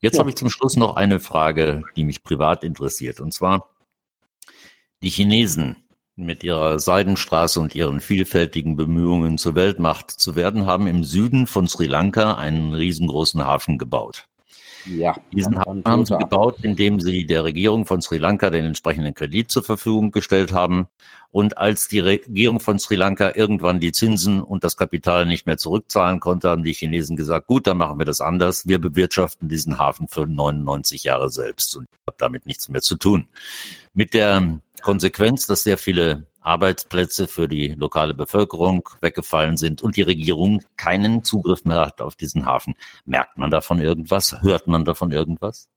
Jetzt 0.00 0.14
ja. 0.14 0.20
habe 0.20 0.30
ich 0.30 0.36
zum 0.36 0.48
Schluss 0.48 0.76
noch 0.76 0.96
eine 0.96 1.20
Frage, 1.20 1.82
die 1.96 2.04
mich 2.04 2.22
privat 2.22 2.64
interessiert. 2.64 3.20
Und 3.20 3.34
zwar, 3.34 3.68
die 5.02 5.10
Chinesen 5.10 5.85
mit 6.16 6.42
ihrer 6.42 6.78
Seidenstraße 6.78 7.60
und 7.60 7.74
ihren 7.74 8.00
vielfältigen 8.00 8.74
Bemühungen 8.74 9.36
zur 9.36 9.54
Weltmacht 9.54 10.10
zu 10.10 10.34
werden, 10.34 10.66
haben 10.66 10.86
im 10.86 11.04
Süden 11.04 11.46
von 11.46 11.68
Sri 11.68 11.86
Lanka 11.86 12.34
einen 12.34 12.72
riesengroßen 12.72 13.44
Hafen 13.44 13.76
gebaut. 13.76 14.26
Ja, 14.86 15.16
Diesen 15.32 15.58
Hafen 15.58 15.82
haben 15.84 16.06
sie 16.06 16.16
gebaut, 16.16 16.58
indem 16.62 17.00
sie 17.00 17.26
der 17.26 17.44
Regierung 17.44 17.86
von 17.86 18.00
Sri 18.00 18.18
Lanka 18.18 18.50
den 18.50 18.64
entsprechenden 18.64 19.14
Kredit 19.14 19.50
zur 19.50 19.62
Verfügung 19.62 20.10
gestellt 20.10 20.52
haben. 20.52 20.86
Und 21.36 21.58
als 21.58 21.86
die 21.86 21.98
Regierung 21.98 22.60
von 22.60 22.78
Sri 22.78 22.94
Lanka 22.94 23.32
irgendwann 23.34 23.78
die 23.78 23.92
Zinsen 23.92 24.42
und 24.42 24.64
das 24.64 24.78
Kapital 24.78 25.26
nicht 25.26 25.44
mehr 25.44 25.58
zurückzahlen 25.58 26.18
konnte, 26.18 26.48
haben 26.48 26.64
die 26.64 26.72
Chinesen 26.72 27.14
gesagt, 27.14 27.46
gut, 27.46 27.66
dann 27.66 27.76
machen 27.76 27.98
wir 27.98 28.06
das 28.06 28.22
anders. 28.22 28.66
Wir 28.66 28.78
bewirtschaften 28.78 29.46
diesen 29.46 29.78
Hafen 29.78 30.08
für 30.08 30.26
99 30.26 31.04
Jahre 31.04 31.28
selbst 31.28 31.76
und 31.76 31.88
habe 32.06 32.16
damit 32.16 32.46
nichts 32.46 32.70
mehr 32.70 32.80
zu 32.80 32.96
tun. 32.96 33.28
Mit 33.92 34.14
der 34.14 34.60
Konsequenz, 34.80 35.46
dass 35.46 35.62
sehr 35.62 35.76
viele 35.76 36.24
Arbeitsplätze 36.40 37.28
für 37.28 37.48
die 37.48 37.68
lokale 37.68 38.14
Bevölkerung 38.14 38.88
weggefallen 39.02 39.58
sind 39.58 39.82
und 39.82 39.98
die 39.98 40.02
Regierung 40.02 40.62
keinen 40.78 41.22
Zugriff 41.22 41.66
mehr 41.66 41.82
hat 41.84 42.00
auf 42.00 42.16
diesen 42.16 42.46
Hafen. 42.46 42.76
Merkt 43.04 43.36
man 43.36 43.50
davon 43.50 43.78
irgendwas? 43.78 44.40
Hört 44.40 44.68
man 44.68 44.86
davon 44.86 45.12
irgendwas? 45.12 45.68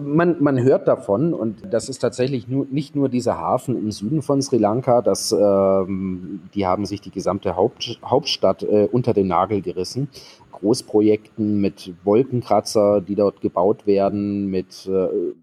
Man, 0.00 0.42
man 0.42 0.60
hört 0.60 0.88
davon 0.88 1.32
und 1.34 1.72
das 1.72 1.88
ist 1.88 2.00
tatsächlich 2.00 2.48
nur, 2.48 2.66
nicht 2.68 2.96
nur 2.96 3.08
dieser 3.08 3.38
Hafen 3.38 3.78
im 3.78 3.92
Süden 3.92 4.22
von 4.22 4.42
Sri 4.42 4.58
Lanka, 4.58 5.02
das, 5.02 5.30
ähm, 5.30 6.40
die 6.54 6.66
haben 6.66 6.84
sich 6.84 7.00
die 7.00 7.12
gesamte 7.12 7.54
Haupt, 7.54 8.00
Hauptstadt 8.04 8.64
äh, 8.64 8.88
unter 8.90 9.14
den 9.14 9.28
Nagel 9.28 9.62
gerissen. 9.62 10.08
Großprojekten 10.50 11.60
mit 11.60 11.94
Wolkenkratzer, 12.02 13.00
die 13.00 13.14
dort 13.14 13.40
gebaut 13.40 13.86
werden, 13.86 14.50
mit 14.50 14.86
äh, 14.86 15.34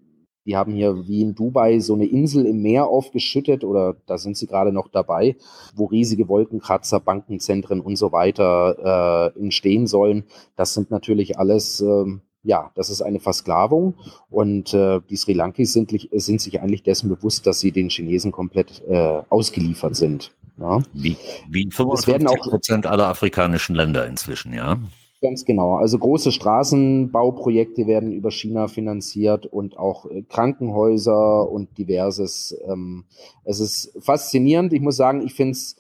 die 0.46 0.58
haben 0.58 0.74
hier 0.74 1.08
wie 1.08 1.22
in 1.22 1.36
Dubai 1.36 1.80
so 1.80 1.94
eine 1.94 2.06
Insel 2.06 2.46
im 2.46 2.62
Meer 2.62 2.88
aufgeschüttet 2.88 3.64
oder 3.64 3.96
da 4.08 4.18
sind 4.18 4.38
sie 4.38 4.48
gerade 4.48 4.72
noch 4.72 4.88
dabei, 4.88 5.36
wo 5.76 5.86
riesige 5.86 6.28
Wolkenkratzer, 6.28 7.00
Bankenzentren 7.00 7.80
und 7.80 7.96
so 7.96 8.12
weiter 8.12 9.32
äh, 9.36 9.40
entstehen 9.40 9.86
sollen. 9.86 10.24
Das 10.56 10.74
sind 10.74 10.90
natürlich 10.90 11.38
alles, 11.38 11.82
äh, 11.82 12.06
ja, 12.44 12.72
das 12.76 12.90
ist 12.90 13.02
eine 13.02 13.20
Versklavung 13.20 13.94
und 14.30 14.74
äh, 14.74 15.00
die 15.10 15.16
Sri 15.16 15.34
Lankis 15.34 15.74
sind, 15.74 15.92
sind 16.12 16.42
sich 16.42 16.62
eigentlich 16.62 16.84
dessen 16.84 17.10
bewusst, 17.10 17.46
dass 17.46 17.60
sie 17.60 17.72
den 17.72 17.90
Chinesen 17.90 18.32
komplett 18.32 18.82
äh, 18.88 19.22
ausgeliefert 19.30 19.96
sind. 19.96 20.32
Ja. 20.60 20.82
Wie, 20.94 21.18
wie 21.50 21.70
55 21.70 22.40
Prozent 22.42 22.86
aller 22.86 23.08
afrikanischen 23.08 23.76
Länder 23.76 24.08
inzwischen, 24.08 24.54
ja. 24.54 24.78
Ganz 25.22 25.46
genau. 25.46 25.76
Also 25.76 26.00
große 26.00 26.32
Straßenbauprojekte 26.32 27.86
werden 27.86 28.12
über 28.12 28.32
China 28.32 28.68
finanziert 28.68 29.46
und 29.46 29.78
auch 29.78 30.08
äh, 30.08 30.24
Krankenhäuser 30.24 31.48
und 31.50 31.78
diverses. 31.78 32.58
Ähm, 32.68 33.06
es 33.44 33.60
ist 33.60 33.94
faszinierend. 34.00 34.74
Ich 34.74 34.82
muss 34.82 34.96
sagen, 34.96 35.22
ich 35.22 35.36
finde 35.36 35.52
es 35.52 35.76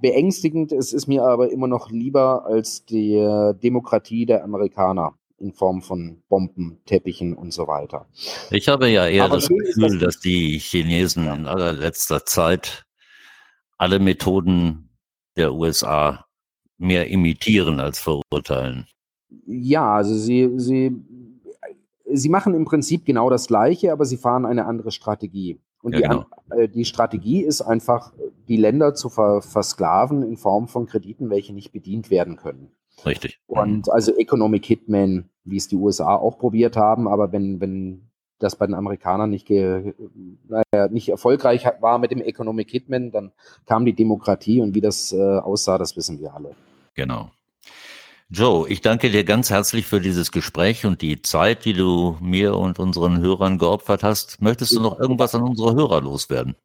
beängstigend. 0.00 0.72
Es 0.72 0.94
ist 0.94 1.08
mir 1.08 1.24
aber 1.24 1.52
immer 1.52 1.66
noch 1.66 1.90
lieber 1.90 2.46
als 2.46 2.86
die 2.86 3.14
äh, 3.14 3.54
Demokratie 3.54 4.24
der 4.24 4.42
Amerikaner 4.44 5.14
in 5.38 5.52
Form 5.52 5.82
von 5.82 6.22
Bomben, 6.28 6.80
Teppichen 6.86 7.34
und 7.34 7.52
so 7.52 7.66
weiter. 7.66 8.08
Ich 8.50 8.68
habe 8.68 8.88
ja 8.88 9.06
eher 9.06 9.24
aber 9.24 9.36
das 9.36 9.48
Gefühl, 9.48 9.98
dass 9.98 10.20
die 10.20 10.58
Chinesen 10.58 11.26
in 11.26 11.46
allerletzter 11.46 12.24
Zeit 12.24 12.84
alle 13.76 13.98
Methoden 13.98 14.90
der 15.36 15.52
USA 15.52 16.24
mehr 16.78 17.08
imitieren 17.08 17.80
als 17.80 17.98
verurteilen. 17.98 18.86
Ja, 19.46 19.94
also 19.94 20.14
sie, 20.14 20.50
sie, 20.56 20.96
sie 22.12 22.28
machen 22.28 22.54
im 22.54 22.64
Prinzip 22.64 23.04
genau 23.04 23.30
das 23.30 23.46
Gleiche, 23.46 23.92
aber 23.92 24.04
sie 24.04 24.16
fahren 24.16 24.46
eine 24.46 24.66
andere 24.66 24.90
Strategie. 24.90 25.60
Und 25.82 25.94
ja, 25.94 26.00
die, 26.00 26.08
genau. 26.08 26.26
Äh, 26.50 26.68
die, 26.68 26.84
Strategie 26.84 27.42
ist 27.42 27.62
einfach, 27.62 28.12
die 28.48 28.56
Länder 28.56 28.94
zu 28.94 29.08
ver 29.08 29.42
versklaven 29.42 30.22
in 30.22 30.36
Form 30.36 30.68
von 30.68 30.86
Krediten, 30.86 31.30
welche 31.30 31.52
nicht 31.52 31.72
bedient 31.72 32.10
werden 32.10 32.36
können. 32.36 32.72
Richtig. 33.04 33.40
Und 33.46 33.90
also 33.90 34.16
Economic 34.16 34.64
Hitman, 34.64 35.28
wie 35.44 35.56
es 35.56 35.68
die 35.68 35.76
USA 35.76 36.16
auch 36.16 36.38
probiert 36.38 36.76
haben, 36.76 37.08
aber 37.08 37.32
wenn, 37.32 37.60
wenn 37.60 38.08
das 38.38 38.56
bei 38.56 38.66
den 38.66 38.74
Amerikanern 38.74 39.30
nicht, 39.30 39.46
ge, 39.46 39.94
naja, 40.48 40.88
nicht 40.88 41.08
erfolgreich 41.08 41.66
war 41.80 41.98
mit 41.98 42.10
dem 42.10 42.20
Economic 42.20 42.70
Hitman, 42.70 43.10
dann 43.10 43.32
kam 43.66 43.84
die 43.84 43.94
Demokratie 43.94 44.60
und 44.60 44.74
wie 44.74 44.80
das 44.80 45.12
äh, 45.12 45.38
aussah, 45.38 45.78
das 45.78 45.96
wissen 45.96 46.20
wir 46.20 46.34
alle. 46.34 46.54
Genau. 46.94 47.30
Joe, 48.28 48.68
ich 48.68 48.80
danke 48.80 49.10
dir 49.10 49.22
ganz 49.22 49.50
herzlich 49.50 49.86
für 49.86 50.00
dieses 50.00 50.32
Gespräch 50.32 50.84
und 50.84 51.00
die 51.00 51.22
Zeit, 51.22 51.64
die 51.64 51.74
du 51.74 52.16
mir 52.20 52.56
und 52.56 52.80
unseren 52.80 53.20
Hörern 53.20 53.56
geopfert 53.56 54.02
hast. 54.02 54.42
Möchtest 54.42 54.74
du 54.74 54.80
noch 54.80 54.98
irgendwas 54.98 55.34
an 55.36 55.42
unsere 55.42 55.74
Hörer 55.74 56.00
loswerden? 56.00 56.56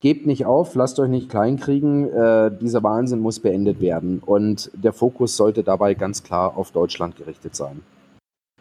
Gebt 0.00 0.26
nicht 0.26 0.46
auf, 0.46 0.76
lasst 0.76 1.00
euch 1.00 1.08
nicht 1.08 1.28
kleinkriegen. 1.28 2.08
Äh, 2.08 2.52
dieser 2.56 2.84
Wahnsinn 2.84 3.18
muss 3.18 3.40
beendet 3.40 3.80
werden. 3.80 4.20
Und 4.24 4.70
der 4.72 4.92
Fokus 4.92 5.36
sollte 5.36 5.64
dabei 5.64 5.94
ganz 5.94 6.22
klar 6.22 6.56
auf 6.56 6.70
Deutschland 6.70 7.16
gerichtet 7.16 7.56
sein. 7.56 7.80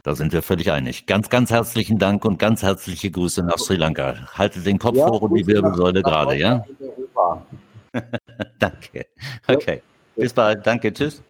Da 0.02 0.15
sind 0.15 0.34
wir 0.34 0.41
völlig 0.41 0.71
einig. 0.71 1.06
Ganz, 1.06 1.30
ganz 1.30 1.52
herzlichen 1.52 2.00
Dank 2.00 2.26
und 2.26 2.39
ganz 2.39 2.63
herzliche 2.63 3.12
Grüße 3.12 3.43
nach 3.43 3.60
Sri 3.60 3.76
Lanka. 3.76 4.15
Haltet 4.34 4.65
den 4.65 4.80
Kopf 4.80 4.95
ja, 4.95 5.08
hoch 5.08 5.21
und 5.21 5.36
die 5.36 5.45
Wirbelsäule 5.45 6.02
gerade, 6.02 6.36
ja? 6.38 6.65
Danke. 8.60 9.06
Okay. 9.47 9.84
Ja. 10.15 10.23
Bis 10.23 10.34
bald. 10.34 10.65
Danke. 10.65 10.91
Tschüss. 10.91 11.21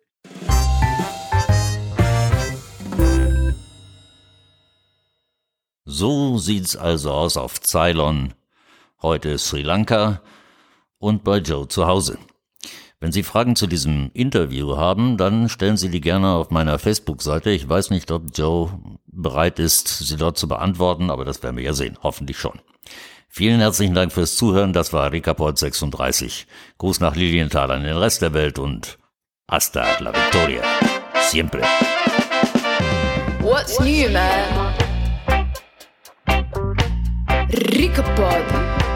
So 5.83 6.37
sieht's 6.37 6.77
also 6.77 7.11
aus 7.11 7.35
auf 7.35 7.59
Ceylon. 7.61 8.33
Heute 9.01 9.37
Sri 9.37 9.61
Lanka 9.61 10.21
und 10.97 11.23
bei 11.23 11.37
Joe 11.37 11.67
zu 11.67 11.85
Hause. 11.85 12.17
Wenn 12.99 13.11
Sie 13.11 13.21
Fragen 13.21 13.55
zu 13.55 13.67
diesem 13.67 14.09
Interview 14.13 14.75
haben, 14.75 15.17
dann 15.17 15.49
stellen 15.49 15.77
Sie 15.77 15.89
die 15.89 16.01
gerne 16.01 16.31
auf 16.31 16.49
meiner 16.49 16.79
Facebook-Seite. 16.79 17.51
Ich 17.51 17.69
weiß 17.69 17.91
nicht, 17.91 18.09
ob 18.09 18.35
Joe 18.35 18.71
bereit 19.05 19.59
ist, 19.59 19.87
sie 19.87 20.17
dort 20.17 20.37
zu 20.37 20.47
beantworten, 20.47 21.11
aber 21.11 21.25
das 21.25 21.43
werden 21.43 21.57
wir 21.57 21.63
ja 21.63 21.73
sehen. 21.73 21.97
Hoffentlich 22.01 22.39
schon. 22.39 22.59
Vielen 23.29 23.59
herzlichen 23.59 23.93
Dank 23.93 24.11
fürs 24.11 24.35
Zuhören. 24.35 24.73
Das 24.73 24.93
war 24.93 25.11
Ricaport 25.11 25.59
36. 25.59 26.47
Gruß 26.79 26.99
nach 26.99 27.15
Lilienthal 27.15 27.69
an 27.69 27.83
den 27.83 27.97
Rest 27.97 28.23
der 28.23 28.33
Welt 28.33 28.57
und 28.57 28.97
hasta 29.47 29.85
la 29.99 30.11
victoria. 30.11 30.63
Siempre. 31.29 31.61
What's 33.41 33.79
new, 33.79 34.09
man? 34.09 34.73
Ricapod. 37.49 38.86